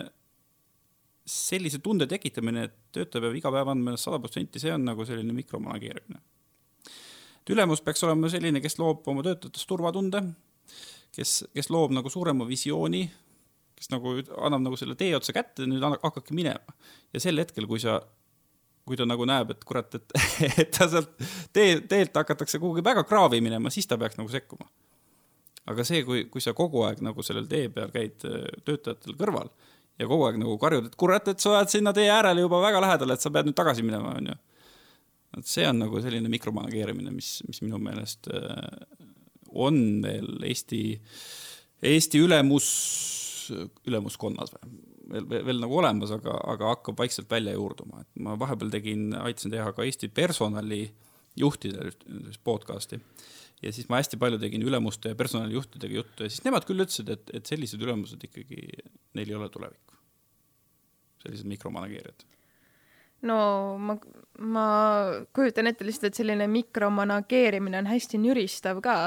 [1.27, 5.05] sellise tunde tekitamine, et töötaja peab iga päev andma ennast sada protsenti, see on nagu
[5.05, 6.21] selline mikromanageerimine.
[7.41, 10.23] et ülemus peaks olema selline, kes loob oma töötajatest turvatunde
[11.17, 13.03] kes, kes loob nagu suurema visiooni,
[13.77, 16.77] kes nagu annab nagu selle tee otsa kätte, nüüd hakake minema.
[17.13, 17.99] ja sel hetkel, kui sa,
[18.87, 20.17] kui ta nagu näeb, et kurat, et,
[20.63, 21.13] et ta sealt
[21.53, 24.69] tee, teelt hakatakse kuhugi väga kraavi minema, siis ta peaks nagu sekkuma.
[25.67, 29.51] aga see, kui, kui sa kogu aeg nagu sellel tee peal käid töötajatel kõrval
[29.97, 32.81] ja kogu aeg nagu karjud, et kurat, et sa oled sinna tee äärele juba väga
[32.83, 34.35] lähedal, et sa pead nüüd tagasi minema, onju.
[35.37, 38.67] et see on nagu selline mikromanageerimine, mis, mis minu meelest äh,
[39.57, 40.81] on veel Eesti,
[41.93, 42.67] Eesti ülemus,
[43.87, 44.77] ülemuskonnas või?
[45.07, 49.09] veel, veel, veel nagu olemas, aga, aga hakkab vaikselt välja juurduma, et ma vahepeal tegin,
[49.21, 51.93] aitasin teha ka Eesti personalijuhtidele
[52.43, 52.99] podcast'i
[53.63, 57.11] ja siis ma hästi palju tegin ülemuste ja personalijuhtidega juttu ja siis nemad küll ütlesid,
[57.13, 58.63] et, et sellised ülemused ikkagi,
[59.17, 59.97] neil ei ole tulevikku.
[61.25, 62.27] sellised mikromanageerijad
[63.27, 63.39] no
[63.81, 63.97] ma,
[64.37, 64.67] ma
[65.33, 68.99] kujutan ette lihtsalt, et selline mikromanageerimine on hästi nüristav ka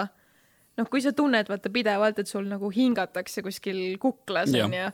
[0.79, 4.91] noh, kui sa tunned vaata pidevalt, et sul nagu hingatakse kuskil kuklas onju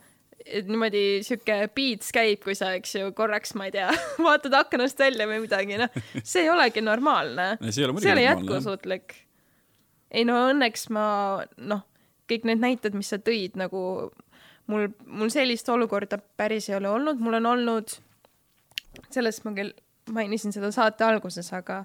[0.47, 3.89] et niimoodi sihuke beats käib, kui sa, eks ju, korraks, ma ei tea,
[4.27, 7.55] vaatad aknast välja või midagi, noh, see ei olegi normaalne.
[7.65, 9.17] see ei ole, see ei ole jätkusuutlik.
[10.11, 11.07] Ei no õnneks ma,
[11.57, 11.83] noh,
[12.31, 13.81] kõik need näited, mis sa tõid, nagu
[14.71, 17.97] mul, mul sellist olukorda päris ei ole olnud, mul on olnud,
[19.11, 19.75] sellest ma küll
[20.13, 21.83] mainisin seda saate alguses, aga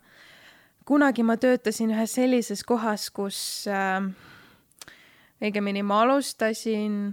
[0.88, 4.06] kunagi ma töötasin ühes sellises kohas, kus äh,
[5.42, 7.04] õigemini ma alustasin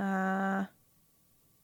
[0.00, 0.66] äh,,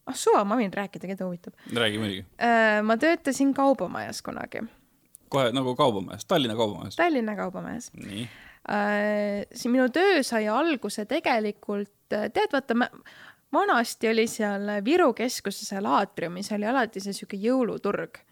[0.05, 2.81] ah suva, ma võin rääkida, keda huvitab räägi muidugi äh,.
[2.85, 4.67] ma töötasin kaubamajas kunagi.
[5.33, 6.97] kohe nagu kaubamajas, Tallinna kaubamajas?
[7.01, 7.93] Tallinna kaubamajas.
[7.97, 8.29] nii
[8.69, 9.45] äh,.
[9.53, 12.91] see minu töö sai alguse tegelikult, äh, tead, vaata,
[13.55, 18.23] vanasti oli seal Viru keskuses seal aatriumis oli alati see sihuke jõuluturg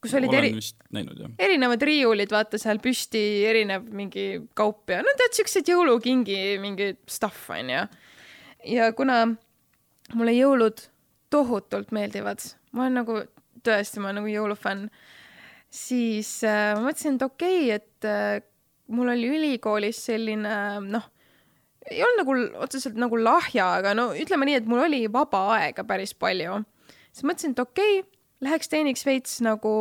[0.00, 0.50] kus olid eri,
[0.96, 4.26] näinud, erinevad riiulid, vaata seal püsti erinev mingi
[4.56, 7.84] kaup ja no tead, siuksed jõulukingi mingi stuff onju.
[8.72, 9.20] ja kuna
[10.16, 10.86] mulle jõulud
[11.30, 12.42] tohutult meeldivad,
[12.72, 13.18] ma olen nagu
[13.66, 14.88] tõesti, ma olen nagu jõulufänn,
[15.70, 18.40] siis äh, ma mõtlesin, et okei okay,, et äh,
[18.90, 20.54] mul oli ülikoolis selline
[20.86, 21.08] noh,
[21.90, 25.84] ei olnud nagu otseselt nagu lahja, aga no ütleme nii, et mul oli vaba aega
[25.88, 26.60] päris palju.
[27.12, 28.08] siis mõtlesin, et okei okay,,
[28.44, 29.72] läheks teeniks veits nagu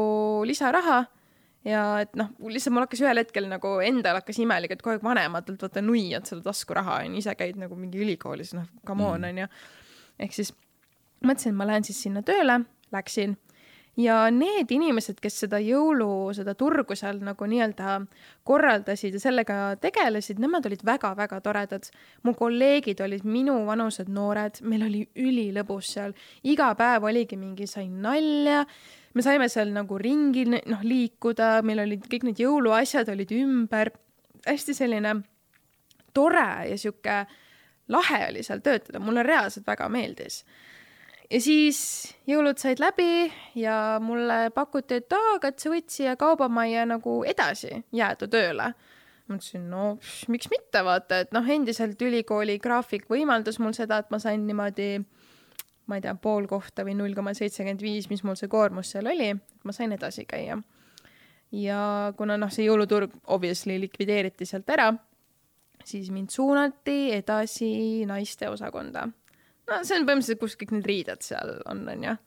[0.48, 1.04] lisaraha
[1.68, 5.06] ja et noh, lihtsalt mul hakkas ühel hetkel nagu endal hakkas imelik, et kogu aeg
[5.06, 9.46] vanematelt vaata nuiad seda taskuraha onju, ise käid nagu mingi ülikoolis, noh, come on onju
[9.46, 9.70] mm..
[10.26, 10.54] ehk siis
[11.26, 12.62] mõtlesin, et ma lähen siis sinna tööle,
[12.96, 13.36] läksin
[14.00, 17.98] ja need inimesed, kes seda jõulu, seda turgu seal nagu nii-öelda
[18.48, 21.90] korraldasid ja sellega tegelesid, nemad olid väga-väga toredad.
[22.24, 28.66] mu kolleegid olid minuvanused noored, meil oli ülilõbus seal, iga päev oligi mingi, sain nalja,
[29.14, 33.92] me saime seal nagu ringi noh liikuda, meil olid kõik need jõuluasjad olid ümber,
[34.48, 35.16] hästi selline
[36.14, 37.26] tore ja sihuke
[37.90, 40.44] lahe oli seal töötada, mulle reaalselt väga meeldis
[41.30, 41.80] ja siis
[42.30, 47.84] jõulud said läbi ja mulle pakuti, et aa, et sa võid siia kaubamajja nagu edasi
[47.96, 48.72] jääda tööle.
[49.30, 54.00] ma ütlesin, no pš, miks mitte, vaata, et noh, endiselt ülikooli graafik võimaldas mul seda,
[54.02, 55.04] et ma sain niimoodi,
[55.86, 59.10] ma ei tea, pool kohta või null koma seitsekümmend viis, mis mul see koormus seal
[59.12, 60.58] oli, ma sain edasi käia.
[61.52, 61.84] ja
[62.18, 64.90] kuna noh, see jõuluturg obviously likvideeriti sealt ära,
[65.86, 67.70] siis mind suunati edasi
[68.10, 69.08] naiste osakonda
[69.70, 72.18] no see on põhimõtteliselt, kus kõik need riided seal on, onju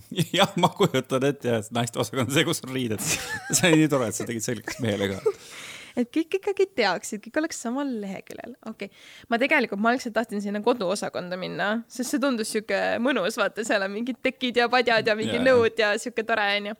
[0.38, 3.02] jah, ma kujutan ette jah, et naiste osakond on see, kus on riided.
[3.56, 5.34] see oli nii tore, et sa tegid selgeks mehele ka.
[6.00, 9.02] et kõik ikkagi teaksid, kõik oleks samal leheküljel, okei okay..
[9.32, 13.84] ma tegelikult, ma algselt tahtsin sinna koduosakonda minna, sest see tundus sihuke mõnus, vaata, seal
[13.84, 15.48] on mingid tekid ja padjad ja mingi yeah.
[15.50, 16.78] nõud ja sihuke tore onju.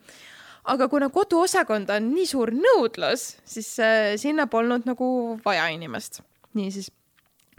[0.72, 5.12] aga kuna koduosakonda on nii suur nõudlus, siis äh, sinna polnud nagu
[5.44, 6.22] vaja inimest.
[6.56, 6.88] niisiis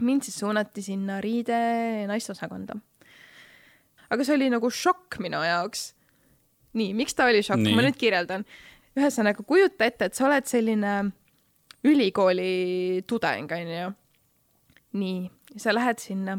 [0.02, 1.56] mind siis suunati sinna riide
[2.10, 2.76] naisteosakonda.
[4.10, 5.92] aga see oli nagu šokk minu jaoks.
[6.74, 8.46] nii, miks ta oli šokk, ma nüüd kirjeldan.
[8.98, 10.94] ühesõnaga, kujuta ette, et sa oled selline
[11.84, 13.94] ülikooli tudeng, onju.
[14.98, 16.38] nii, sa lähed sinna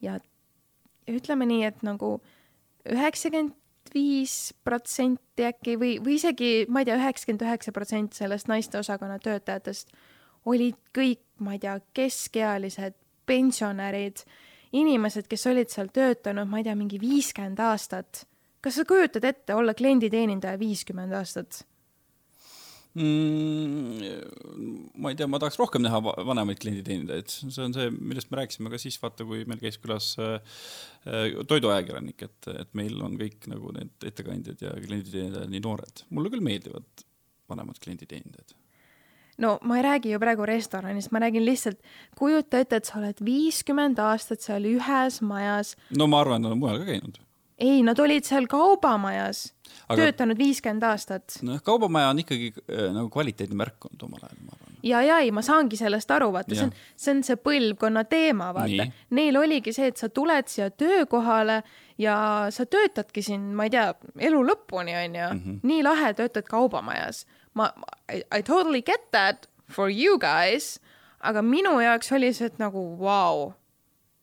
[0.00, 0.18] ja,
[1.06, 2.18] ja ütleme nii, et nagu
[2.88, 3.56] üheksakümmend
[3.94, 9.92] viis protsenti äkki või, või isegi, ma ei tea, üheksakümmend üheksa protsenti sellest naisteosakonna töötajatest
[10.46, 12.96] olid kõik, ma ei tea, keskealised,
[13.28, 14.24] pensionärid,
[14.76, 18.26] inimesed, kes olid seal töötanud, ma ei tea, mingi viiskümmend aastat.
[18.60, 21.62] kas sa kujutad ette olla klienditeenindaja viiskümmend aastat?
[22.98, 23.98] mm,?
[24.98, 28.72] ma ei tea, ma tahaks rohkem näha vanemaid klienditeenindajaid, see on see, millest me rääkisime
[28.72, 30.38] ka siis, vaata, kui meil käis külas äh,
[31.48, 36.06] toiduajakirjanik, et, et meil on kõik nagu need ettekandjad ja klienditeenindajad nii noored.
[36.10, 37.06] mulle küll meeldivad
[37.48, 38.56] vanemad klienditeenindajad
[39.38, 41.78] no ma ei räägi ju praegu restoranist, ma räägin lihtsalt,
[42.18, 45.76] kujuta ette, et sa oled viiskümmend aastat seal ühes majas.
[45.96, 47.20] no ma arvan, nad on mujal ka käinud.
[47.58, 49.48] ei, nad olid seal kaubamajas
[49.88, 50.02] Aga...
[50.02, 51.38] töötanud viiskümmend aastat.
[51.42, 54.78] nojah, kaubamaja on ikkagi äh, nagu kvaliteedimärk olnud omal ajal, ma arvan.
[54.82, 58.52] ja, ja ei, ma saangi sellest aru, vaata, see on, see on see põlvkonna teema,
[58.56, 58.90] vaata.
[59.14, 61.62] Neil oligi see, et sa tuled siia töökohale
[61.98, 62.18] ja
[62.54, 63.92] sa töötadki siin, ma ei tea,
[64.30, 65.34] elu lõpuni, onju.
[65.34, 65.60] Mhm.
[65.62, 67.26] nii lahe, töötad kaubamajas
[67.58, 67.70] ma,
[68.08, 70.78] I, I totally get that for you guys,
[71.20, 73.46] aga minu jaoks oli see, et nagu vau wow,,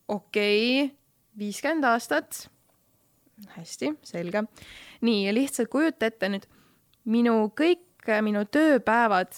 [0.08, 0.94] okei okay,,
[1.38, 2.46] viiskümmend aastat.
[3.56, 4.46] hästi, selge.
[5.04, 6.46] nii, ja lihtsalt kujuta ette nüüd
[7.04, 7.84] minu kõik
[8.24, 9.34] minu tööpäevad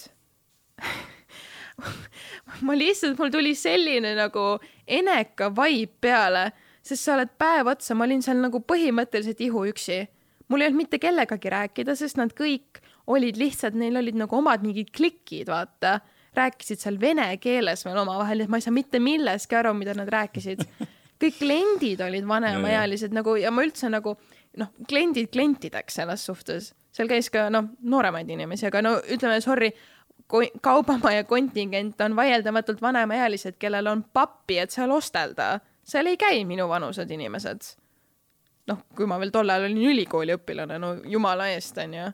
[2.66, 6.44] ma lihtsalt, mul tuli selline nagu eneka vibe peale,
[6.84, 10.06] sest sa oled päev otsa, ma olin seal nagu põhimõtteliselt ihuüksi.
[10.48, 14.64] mul ei olnud mitte kellegagi rääkida, sest nad kõik olid lihtsalt, neil olid nagu omad
[14.64, 15.98] mingid klikid, vaata,
[16.36, 20.10] rääkisid seal vene keeles veel omavahel, et ma ei saa mitte millestki aru, mida nad
[20.12, 20.64] rääkisid.
[21.22, 24.14] kõik kliendid olid vanemaealised nagu ja ma üldse nagu
[24.58, 29.72] noh, kliendid klientideks selles suhtes, seal käis ka noh, nooremaid inimesi, aga no ütleme, sorry,
[30.62, 35.58] kaubamaja kontingent on vaieldamatult vanemaealised, kellel on pappi, et seal ostelda.
[35.88, 37.74] seal ei käi minuvanused inimesed.
[38.68, 42.10] noh, kui ma veel tol ajal olin ülikooli õpilane, no jumala eest, onju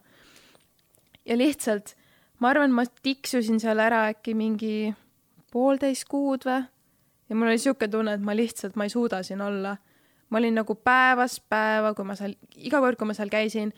[1.25, 1.95] ja lihtsalt
[2.41, 4.95] ma arvan, ma tiksusin seal ära äkki mingi
[5.53, 6.63] poolteist kuud või
[7.29, 9.77] ja mul oli siuke tunne, et ma lihtsalt, ma ei suuda siin olla.
[10.31, 13.71] ma olin nagu päevast päeva, kui ma seal, iga kord, kui ma seal käisin,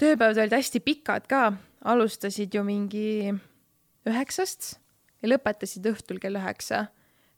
[0.00, 1.52] tööpäevad olid hästi pikad ka,
[1.84, 3.30] alustasid ju mingi
[4.08, 4.72] üheksast
[5.22, 6.86] ja lõpetasid õhtul kell üheksa.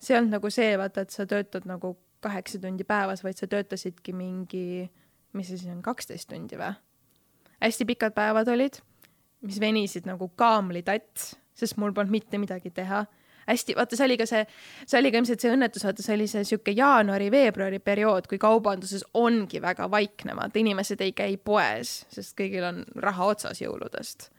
[0.00, 3.46] see ei olnud nagu see, vaata, et sa töötad nagu kaheksa tundi päevas, vaid sa
[3.46, 4.90] töötasidki mingi,
[5.32, 6.72] mis see siis on, kaksteist tundi või?
[7.60, 8.80] hästi pikad päevad olid,
[9.44, 13.04] mis venisid nagu kaamlitatt, sest mul polnud mitte midagi teha
[13.46, 14.42] hästi, vaata, see oli ka see,
[14.86, 19.04] see oli ka ilmselt see õnnetus, vaata, see oli see sihuke jaanuari-veebruari periood, kui kaubanduses
[19.20, 24.30] ongi väga vaikne, vaata, inimesed ei käi poes, sest kõigil on raha otsas jõuludest.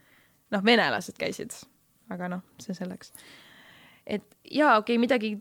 [0.53, 1.55] noh, venelased käisid,
[2.13, 3.11] aga noh, see selleks.
[4.05, 5.31] et jaa, okei okay,, midagi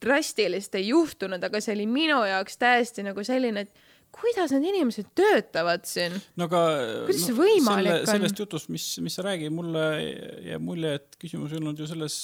[0.00, 5.10] drastilist ei juhtunud, aga see oli minu jaoks täiesti nagu selline, et kuidas need inimesed
[5.18, 6.14] töötavad siin.
[6.36, 6.62] no aga
[7.06, 8.10] Kuidas see võimalik on?
[8.10, 9.86] sellest jutust, mis, mis sa räägid, mulle
[10.50, 12.16] jääb mulje, et küsimus ei olnud ju selles,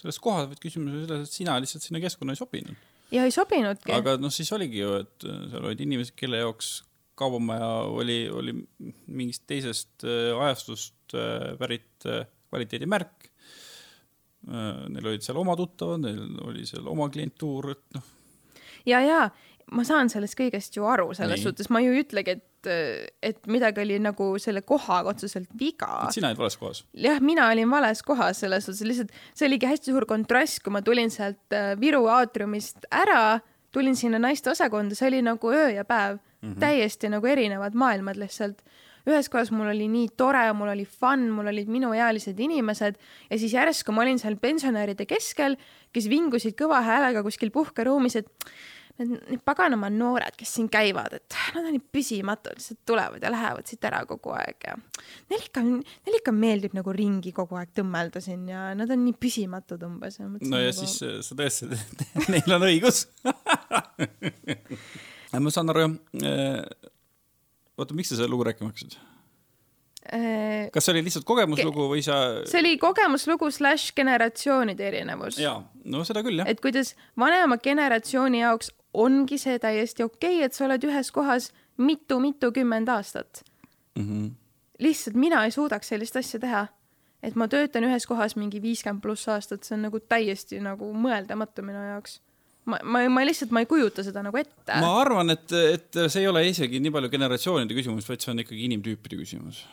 [0.00, 2.86] selles kohas, vaid küsimus oli selles, et sina lihtsalt sinna keskkonna ei sobinud.
[3.14, 3.94] ja ei sobinudki.
[3.96, 6.78] aga noh, siis oligi ju, et seal olid inimesed, kelle jaoks
[7.20, 8.54] kaubamaja oli, oli
[9.06, 13.28] mingist teisest äh, ajastust äh, pärit äh, kvaliteedimärk.
[14.40, 18.06] Neil olid seal oma tuttavad, neil oli seal oma klientuur, et noh,
[18.88, 19.18] ja, ja
[19.74, 21.46] ma saan sellest kõigest ju aru, selles Nii.
[21.46, 22.70] suhtes ma ju ei ütlegi, et,
[23.30, 26.08] et midagi oli nagu selle kohaga otseselt viga.
[26.14, 26.82] sina olid vales kohas.
[27.06, 30.82] jah, mina olin vales kohas selles suhtes, lihtsalt see oligi hästi suur kontrast, kui ma
[30.86, 33.40] tulin sealt äh, Viru aatriumist ära,
[33.74, 36.60] tulin sinna naiste osakonda, see oli nagu öö ja päev mm, -hmm.
[36.60, 38.62] täiesti nagu erinevad maailmad lihtsalt.
[39.08, 42.98] ühes kohas mul oli nii tore, mul oli fun, mul olid minuealised inimesed
[43.30, 45.56] ja siis järsku ma olin seal pensionäride keskel,
[45.92, 48.28] kes vingusid kõva häälega kuskil puhkeruumis, et
[49.00, 53.68] need, paganama noored, kes siin käivad, et nad on nii püsimatud, lihtsalt tulevad ja lähevad
[53.70, 54.76] siit ära kogu aeg ja
[55.30, 59.16] neil ikka, neil ikka meeldib nagu ringi kogu aeg tõmmelda siin ja nad on nii
[59.20, 60.20] püsimatud umbes.
[60.20, 63.06] no ja siis äh, sa tõestasid, et neil on õigus.
[65.44, 65.86] ma saan aru,
[67.78, 68.98] oota, miks sa selle lugu rääkima hakkasid?
[70.12, 72.16] äh, kas see oli lihtsalt kogemuslugu või sa?
[72.48, 75.38] see oli kogemuslugu slaš generatsioonide erinevus.
[75.40, 76.50] jaa, no seda küll jah.
[76.50, 81.50] et kuidas vanema generatsiooni jaoks ongi see täiesti okei okay,, et sa oled ühes kohas
[81.80, 83.44] mitu-mitukümmend aastat.
[83.98, 84.30] Mm -hmm.
[84.78, 86.66] lihtsalt mina ei suudaks sellist asja teha.
[87.22, 91.62] et ma töötan ühes kohas mingi viiskümmend pluss aastat, see on nagu täiesti nagu mõeldamatu
[91.62, 92.20] minu jaoks.
[92.64, 94.80] ma, ma, ma lihtsalt, ma ei kujuta seda nagu ette.
[94.80, 98.38] ma arvan, et, et see ei ole isegi nii palju generatsioonide küsimus, vaid see on
[98.38, 99.66] ikkagi inimtüüpide küsimus.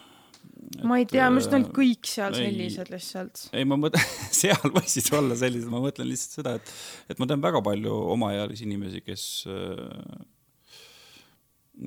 [0.83, 3.43] Ma ei tea, minu arust äh, olid kõik seal ei- sellised lihtsalt.
[3.55, 4.07] ei, ma mõtlen,
[4.41, 6.71] seal võisid olla sellised, ma mõtlen lihtsalt seda, et,
[7.13, 9.25] et ma tean väga palju omaealisi inimesi, kes,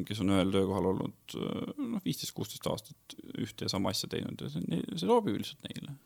[0.09, 4.53] kes on ühel töökohal olnud noh, viisteist, kuusteist aastat ühte ja sama asja teinud ja
[4.53, 5.97] see, see sobib lihtsalt neile.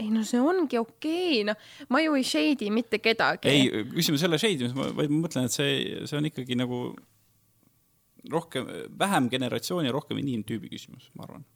[0.00, 3.48] ei no see ongi okei okay., noh, ma ju ei shade'i mitte kedagi.
[3.48, 6.82] ei, küsimus ei ole shade imis, vaid ma mõtlen, et see, see on ikkagi nagu
[8.28, 8.68] rohkem,
[8.98, 11.46] vähem generatsiooni ja rohkem inimtüübi küsimus, ma arvan.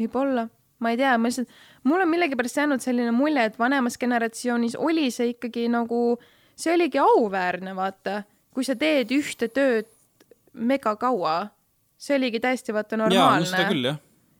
[0.00, 1.52] võib-olla, ma ei tea, ma lihtsalt,
[1.88, 6.18] mul on millegipärast jäänud selline mulje, et vanemas generatsioonis oli see ikkagi nagu,
[6.58, 8.22] see oligi auväärne, vaata,
[8.54, 9.88] kui sa teed ühte tööd
[10.58, 11.48] mega kaua,
[11.98, 13.98] see oligi täiesti vaata normaalne seda küll jah,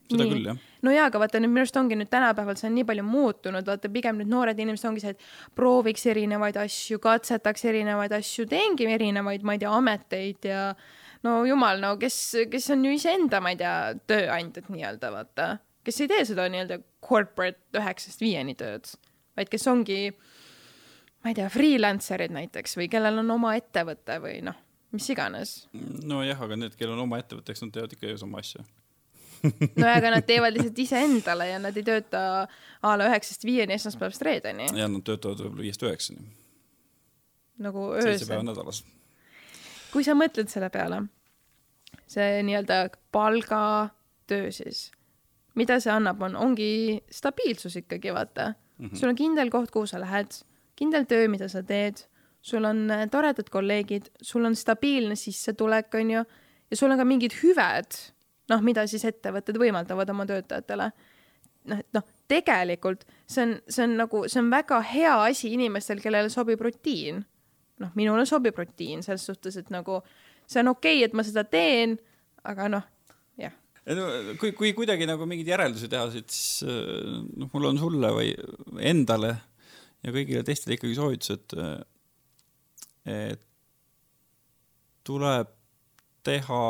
[0.09, 0.33] seda Nii.
[0.33, 0.61] küll jah.
[0.87, 3.67] no jaa, aga vaata nüüd minu arust ongi nüüd tänapäeval see on nii palju muutunud,
[3.67, 8.87] vaata pigem nüüd noored inimesed ongi see, et prooviks erinevaid asju, katsetaks erinevaid asju, teengi
[8.95, 10.63] erinevaid, ma ei tea, ameteid ja
[11.27, 12.19] no jumal, no kes,
[12.53, 13.75] kes on ju iseenda, ma ei tea,
[14.11, 15.49] tööandjad nii-öelda vaata,
[15.87, 18.91] kes ei tee seda nii-öelda corporate üheksast viieni tööd,
[19.39, 20.01] vaid kes ongi,
[21.23, 24.59] ma ei tea, freelancer'id näiteks või kellel on oma ettevõte või noh,
[24.95, 25.61] mis iganes
[26.09, 28.65] nojah, aga need, kellel on oma ettevõte, eks nad teevad ikka ju sama asja.
[29.43, 33.77] no ja aga nad teevad lihtsalt iseendale ja nad ei tööta a la üheksast viieni
[33.79, 36.31] esmaspäevast reedeni ja nad töötavad võib-olla viiest üheksani,
[37.65, 38.49] nagu seitse päeva öösel.
[38.53, 38.85] nädalas.
[39.93, 41.03] Kui sa mõtled selle peale,
[42.09, 42.81] see nii-öelda
[43.15, 44.89] palgatöö siis,
[45.59, 46.71] mida see annab, on, ongi
[47.13, 48.87] stabiilsus ikkagi vaata mm.
[48.87, 48.97] -hmm.
[48.97, 50.41] sul on kindel koht, kuhu sa lähed,
[50.77, 52.05] kindel töö, mida sa teed,
[52.43, 56.25] sul on äh, toredad kolleegid, sul on stabiilne sissetulek, onju,
[56.71, 58.01] ja sul on ka mingid hüved,
[58.49, 60.93] noh, mida siis ettevõtted võimaldavad oma töötajatele
[61.69, 66.03] noh, et noh, tegelikult see on, see on nagu, see on väga hea asi inimestel,
[66.05, 67.25] kellele sobib rutiin.
[67.83, 70.01] noh, minule sobib rutiin selles suhtes, et nagu
[70.47, 71.97] see on okei okay,, et ma seda teen,
[72.49, 72.87] aga noh,
[73.41, 73.55] jah.
[73.97, 74.09] no
[74.41, 78.33] kui, kui kuidagi nagu mingeid järeldusi teha siis äh, noh, mul on sulle või
[78.81, 79.37] endale
[80.05, 81.55] ja kõigile teistele ikkagi soovitus, et,
[83.09, 83.47] et
[85.09, 85.51] tuleb
[86.27, 86.63] teha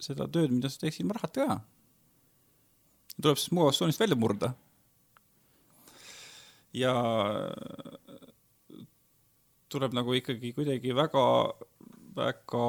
[0.00, 1.58] seda tööd, mida sa teeksid ilma rahata ka.
[3.20, 4.54] tuleb siis mugavustsoonist välja murda.
[6.72, 6.94] ja
[9.70, 11.26] tuleb nagu ikkagi kuidagi väga,
[12.16, 12.66] väga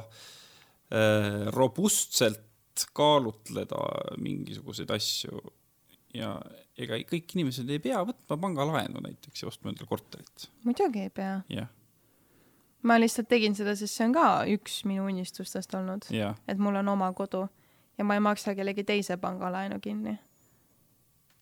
[0.00, 3.80] äh, robustselt kaalutleda
[4.18, 5.38] mingisuguseid asju
[6.14, 6.34] ja
[6.78, 10.48] ega kõik inimesed ei pea võtma pangalaenu näiteks ja ostma endale korterit.
[10.66, 11.40] muidugi ei pea.
[11.52, 11.70] jah,
[12.82, 16.94] ma lihtsalt tegin seda, sest see on ka üks minu unistustest olnud, et mul on
[16.94, 17.46] oma kodu
[17.98, 20.16] ja ma ei maksa kellegi teise pangalaenu kinni.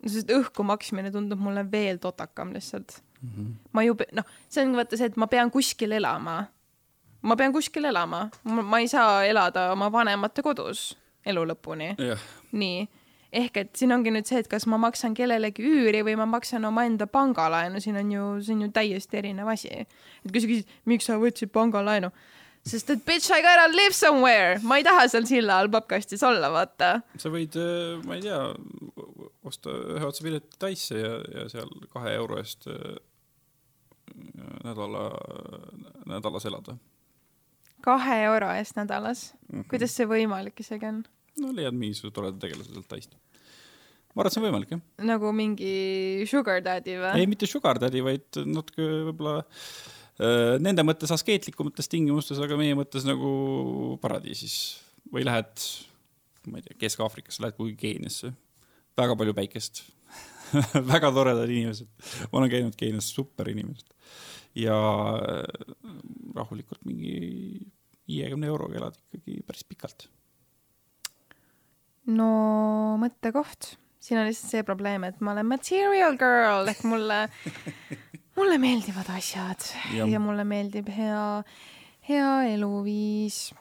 [0.07, 3.53] sest õhku maksmine tundub mulle veel totakam lihtsalt Mhm.
[3.73, 6.47] ma ju, noh, see on vaata see, et ma pean kuskil elama.
[7.23, 10.97] ma pean kuskil elama, ma ei saa elada oma vanemate kodus
[11.27, 11.95] elu lõpuni.
[11.99, 12.19] jah,
[12.53, 12.89] nii,
[13.33, 16.65] ehk et siin ongi nüüd see, et kas ma maksan kellelegi üüri või ma maksan
[16.69, 19.71] omaenda pangalaenu, siin on ju, see on ju täiesti erinev asi.
[19.71, 22.11] et kui sa küsid, miks sa võtsid pangalaenu,
[22.67, 26.51] sest et bitch I gotta live somewhere, ma ei taha seal silla all pappkastis olla,
[26.51, 27.01] vaata.
[27.19, 27.57] sa võid,
[28.07, 28.43] ma ei tea,
[29.47, 32.99] osta ühe otsa pileti Taisse ja, ja seal kahe euro eest äh,
[34.65, 35.05] nädala,
[36.07, 36.77] nädalas elada.
[37.83, 39.65] kahe euro eest nädalas, Mhm.
[39.71, 41.05] kuidas see võimalik isegi on?
[41.41, 43.15] no leiad mingisuguse toreda tegelase sealt Taist.
[44.15, 44.81] ma arvan, et see on võimalik, jah.
[45.09, 47.15] nagu mingi sugar daddy või?
[47.19, 49.39] ei, mitte sugar daddy, vaid natuke võib-olla
[50.21, 54.79] äh, nende mõttes askeetlikumates tingimustes, aga meie mõttes nagu paradiisis.
[55.13, 55.51] või lähed,
[56.47, 58.31] ma ei tea, Kesk-Aafrikasse, lähed kuhugi Keeniasse,
[58.97, 59.83] väga palju päikest
[60.93, 61.89] väga toredad inimesed.
[62.31, 63.89] ma olen käinud Keenias, super inimesed.
[64.55, 64.77] ja
[65.17, 65.95] äh,
[66.37, 67.73] rahulikult mingi
[68.09, 70.09] viiekümne euroga elad ikkagi päris pikalt.
[72.13, 72.29] no
[73.01, 77.25] mõttekoht, siin on lihtsalt see probleem, et ma olen material girl ehk mulle,
[78.39, 80.09] mulle meeldivad asjad ja.
[80.11, 81.27] Ja mulle meeldib hea,
[82.09, 83.53] hea eluviis.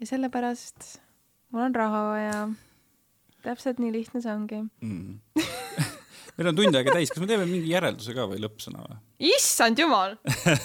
[0.00, 1.00] ja sellepärast
[1.50, 2.42] mul on raha vaja.
[3.42, 4.62] täpselt nii lihtne see ongi.
[4.80, 5.18] mm.
[6.40, 8.96] meil on tund aega täis, kas me teeme mingi järelduse ka või lõppsõna või?
[9.30, 10.16] issand jumal,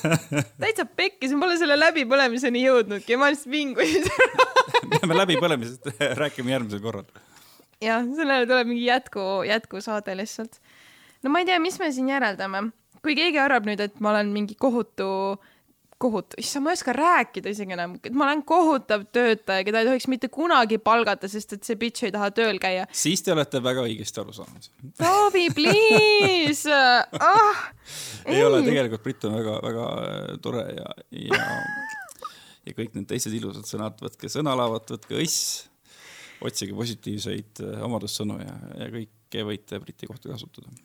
[0.64, 4.08] täitsa pekkis, ma pole selle läbipõlemiseni jõudnudki, ma lihtsalt vingusin
[4.94, 5.90] peame läbipõlemisest
[6.22, 7.10] rääkima järgmisel korral.
[7.84, 10.62] jah, sellele tuleb mingi jätku, jätkusaade lihtsalt.
[11.24, 12.70] no ma ei tea, mis me siin järeldame.
[13.04, 15.10] kui keegi arvab nüüd, et ma olen mingi kohutu,
[16.02, 19.88] kohutu, issand, ma ei oska rääkida isegi enam, et ma olen kohutav töötaja, keda ei
[19.88, 22.88] tohiks mitte kunagi palgata, sest et see bitch ei taha tööl käia.
[22.92, 24.68] siis te olete väga õigesti aru saanud.
[25.00, 26.82] Taavi, please
[27.32, 27.62] ah,
[28.28, 29.88] ei ole, tegelikult Brit on väga-väga
[30.44, 31.42] tore ja, ja,
[32.68, 35.70] ja kõik need teised ilusad sõnad, võtke sõnalaevad, võtke õiss,
[36.44, 40.76] otsige positiivseid äh, omadussõnu ja, ja kõike võite Briti kohta kasutada.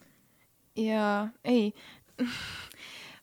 [0.79, 1.73] ja ei,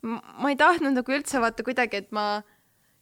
[0.06, 2.42] ma ei tahtnud nagu üldse vaata kuidagi, et ma,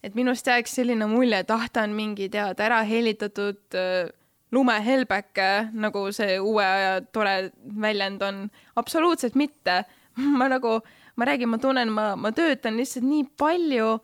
[0.03, 4.11] et minust jääks selline mulje, et ah, ta on mingi tead ära hellitatud äh,
[4.55, 8.45] lumehelbeke, nagu see uue aja tore väljend on.
[8.75, 9.83] absoluutselt mitte.
[10.39, 10.79] ma nagu,
[11.15, 13.97] ma räägin, ma tunnen, ma, ma töötan lihtsalt nii palju,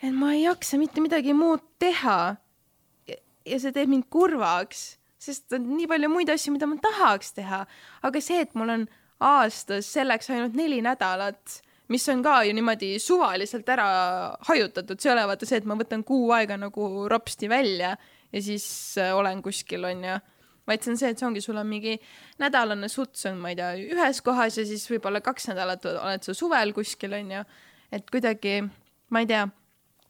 [0.00, 2.36] et ma ei jaksa mitte midagi muud teha.
[3.46, 7.64] ja see teeb mind kurvaks, sest on nii palju muid asju, mida ma tahaks teha,
[8.06, 8.86] aga see, et mul on
[9.20, 11.60] aastas selleks ainult neli nädalat,
[11.90, 13.86] mis on ka ju niimoodi suvaliselt ära
[14.48, 17.96] hajutatud, see ei ole vaata see, et ma võtan kuu aega nagu ropsti välja
[18.30, 18.66] ja siis
[18.98, 20.18] äh, olen kuskil, onju.
[20.70, 21.96] vaid see on see, et see ongi, sul on mingi
[22.38, 26.36] nädalane suts on, ma ei tea, ühes kohas ja siis võib-olla kaks nädalat oled sa
[26.36, 27.42] suvel kuskil, onju.
[27.90, 28.60] et kuidagi,
[29.10, 29.48] ma ei tea,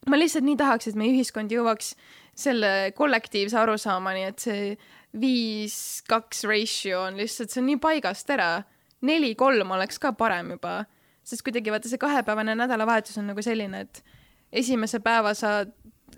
[0.09, 1.95] ma lihtsalt nii tahaks, et meie ühiskond jõuaks
[2.37, 4.75] selle kollektiivse arusaamani, et see
[5.17, 5.75] viis,
[6.07, 8.63] kaks ratio on lihtsalt, see on nii paigast ära.
[9.01, 10.83] neli, kolm oleks ka parem juba,
[11.23, 14.03] sest kuidagi vaata see kahepäevane nädalavahetus on nagu selline, et
[14.51, 15.61] esimese päeva sa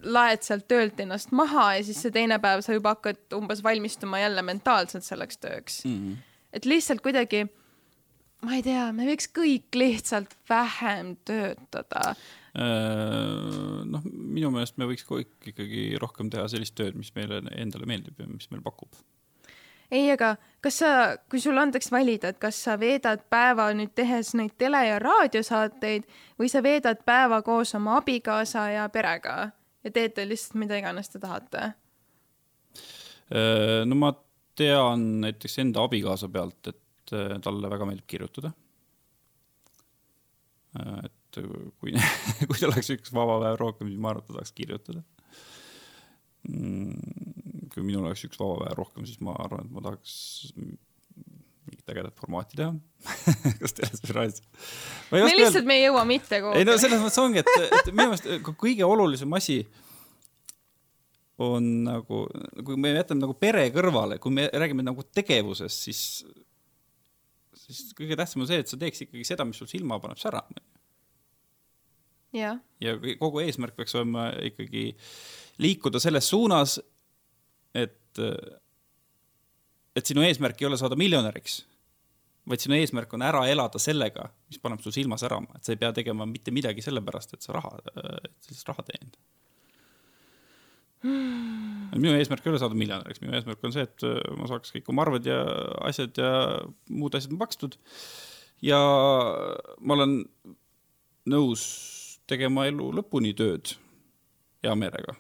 [0.04, 4.20] laed sealt töölt ennast maha ja siis see teine päev sa juba hakkad umbes valmistuma
[4.24, 6.18] jälle mentaalselt selleks tööks Mm -hmm.
[6.54, 7.46] et lihtsalt kuidagi,
[8.42, 12.16] ma ei tea, me võiks kõik lihtsalt vähem töötada.
[13.86, 18.20] noh, minu meelest me võiks kõik ikkagi rohkem teha sellist tööd, mis meile endale meeldib
[18.20, 18.90] ja mis meil pakub.
[19.94, 20.34] ei, aga
[20.64, 20.92] kas sa,
[21.30, 26.08] kui sulle antaks valida, et kas sa veedad päeva nüüd tehes neid tele- ja raadiosaateid
[26.40, 29.52] või sa veedad päeva koos oma abikaasa ja perega
[29.84, 31.74] ja teete lihtsalt mida iganes te tahate?
[33.86, 34.12] no ma
[34.56, 38.52] tean näiteks enda abikaasa pealt, et äh, talle väga meeldib kirjutada.
[41.04, 41.42] et
[41.80, 41.94] kui,
[42.48, 45.04] kui tal oleks üks vaba päev rohkem, siis ma arvan, et ta tahaks kirjutada.
[46.44, 50.16] Kui minul oleks üks vaba päev rohkem, siis ma arvan, et ma tahaks
[50.58, 52.74] mingit ägedat formaati teha.
[53.62, 54.44] kas teles või raadios?
[55.12, 56.82] me lihtsalt, me ei jõua mitte ei no kuhugi.
[56.84, 59.62] selles mõttes ongi, et, et minu meelest kõige olulisem asi
[61.44, 62.24] on nagu,
[62.66, 66.04] kui me jätame nagu pere kõrvale, kui me räägime nagu tegevusest, siis,
[67.66, 70.64] siis kõige tähtsam on see, et sa teeks ikkagi seda, mis sul silma paneb särama.
[72.82, 74.92] ja kogu eesmärk peaks olema ikkagi
[75.62, 76.80] liikuda selles suunas,
[77.74, 78.22] et,
[79.96, 81.62] et sinu eesmärk ei ole saada miljonäriks,
[82.50, 85.82] vaid sinu eesmärk on ära elada sellega, mis paneb sul silma särama, et sa ei
[85.82, 89.18] pea tegema mitte midagi sellepärast, et sa raha, et sa siis raha teenid
[91.04, 94.90] minu eesmärk ei ole saada miljonäriks, minu eesmärk on see, et äh, ma saaks kõik
[94.92, 95.40] oma arved ja
[95.90, 96.32] asjad ja
[96.90, 97.78] muud asjad makstud.
[98.64, 98.80] ja
[99.84, 100.22] ma olen
[101.30, 101.64] nõus
[102.28, 103.76] tegema elu lõpuni tööd
[104.64, 105.18] hea meelega.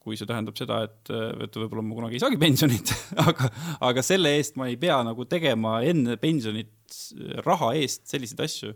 [0.00, 1.10] Kui see tähendab seda, et,
[1.44, 2.92] et võib-olla ma kunagi ei saagi pensionit
[3.28, 3.50] aga,
[3.90, 6.98] aga selle eest ma ei pea nagu tegema enne pensionit
[7.44, 8.72] raha eest selliseid asju,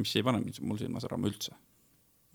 [0.00, 1.52] mis ei pane mul silma särama üldse.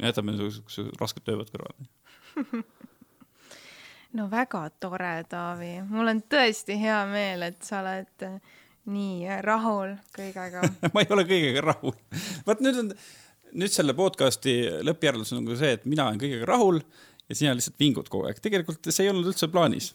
[0.01, 1.89] jätame niisuguse rasked tööd kõrvale
[4.17, 8.27] no väga tore, Taavi, mul on tõesti hea meel, et sa oled
[8.93, 10.63] nii rahul kõigega.
[10.93, 11.95] ma ei ole kõigega rahul.
[12.47, 12.91] vot nüüd on,
[13.53, 16.81] nüüd selle podcast'i lõppjäreldus on nagu see, et mina olen kõigega rahul
[17.29, 18.39] ja sina lihtsalt vingud kogu aeg.
[18.43, 19.91] tegelikult see ei olnud üldse plaanis.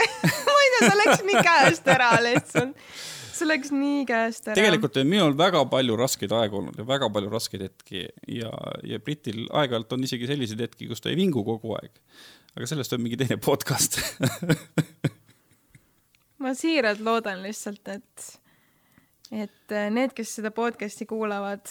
[0.00, 2.90] ma ei tea, see läks nii käest ära lihtsalt.
[3.36, 4.56] see läks nii käest ära.
[4.58, 8.04] tegelikult on minul väga palju raskeid aegu olnud ja väga palju raskeid hetki
[8.40, 8.52] ja,
[8.86, 12.02] ja Britil aeg-ajalt on isegi selliseid hetki, kus ta ei vingu kogu aeg.
[12.56, 14.00] aga sellest on mingi teine podcast
[16.40, 18.26] ma siiralt loodan lihtsalt, et,
[19.30, 21.68] et need, kes seda podcast'i kuulavad,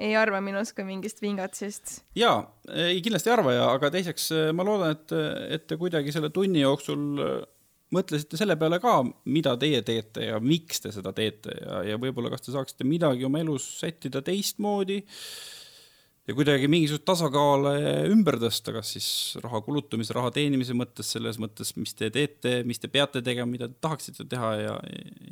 [0.00, 1.98] ei arva minust kui mingist vingatsist.
[2.16, 5.16] jaa, ei kindlasti ei arva ja, aga teiseks ma loodan, et,
[5.58, 7.34] et te kuidagi selle tunni jooksul äh,
[7.92, 12.32] mõtlesite selle peale ka, mida teie teete ja miks te seda teete ja, ja võib-olla
[12.32, 15.02] kas te saaksite midagi oma elus sättida teistmoodi
[16.28, 17.72] ja kuidagi mingisugust tasakaalu
[18.12, 19.08] ümber tõsta, kas siis
[19.42, 23.68] raha kulutamise, raha teenimise mõttes, selles mõttes, mis te teete, mis te peate tegema, mida
[23.70, 24.76] te tahaksite teha ja,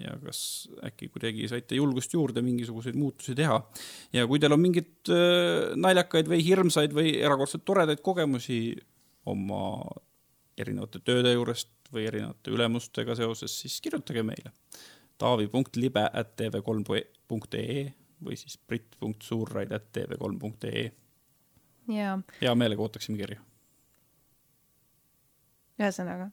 [0.00, 0.42] ja kas
[0.86, 3.60] äkki kuidagi saite julgust juurde mingisuguseid muutusi teha.
[4.16, 8.60] ja kui teil on mingeid äh, naljakaid või hirmsaid või erakordselt toredaid kogemusi
[9.30, 9.84] oma
[10.58, 14.52] erinevate tööde juurest või erinevate ülemustega seoses, siis kirjutage meile
[15.20, 17.88] taavi.libe at tv3.ee
[18.24, 20.90] või siis brit.suurraid at tv3.ee.
[21.94, 23.40] jaa, hea meelega ootaksime kirju.
[25.80, 26.30] ühesõnaga,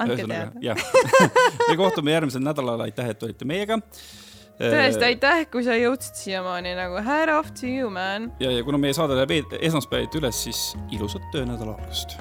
[0.00, 0.52] andke teada.
[0.64, 0.86] jah,
[1.68, 3.80] me kohtume järgmisel nädalal, aitäh, et olite meiega.
[4.56, 8.32] tõesti, aitäh, kui sa jõudsid siiamaani nagu head off to you, man.
[8.40, 12.18] ja, ja kuna meie saade läheb e- esmaspäeviti üles, siis ilusat töönädala algust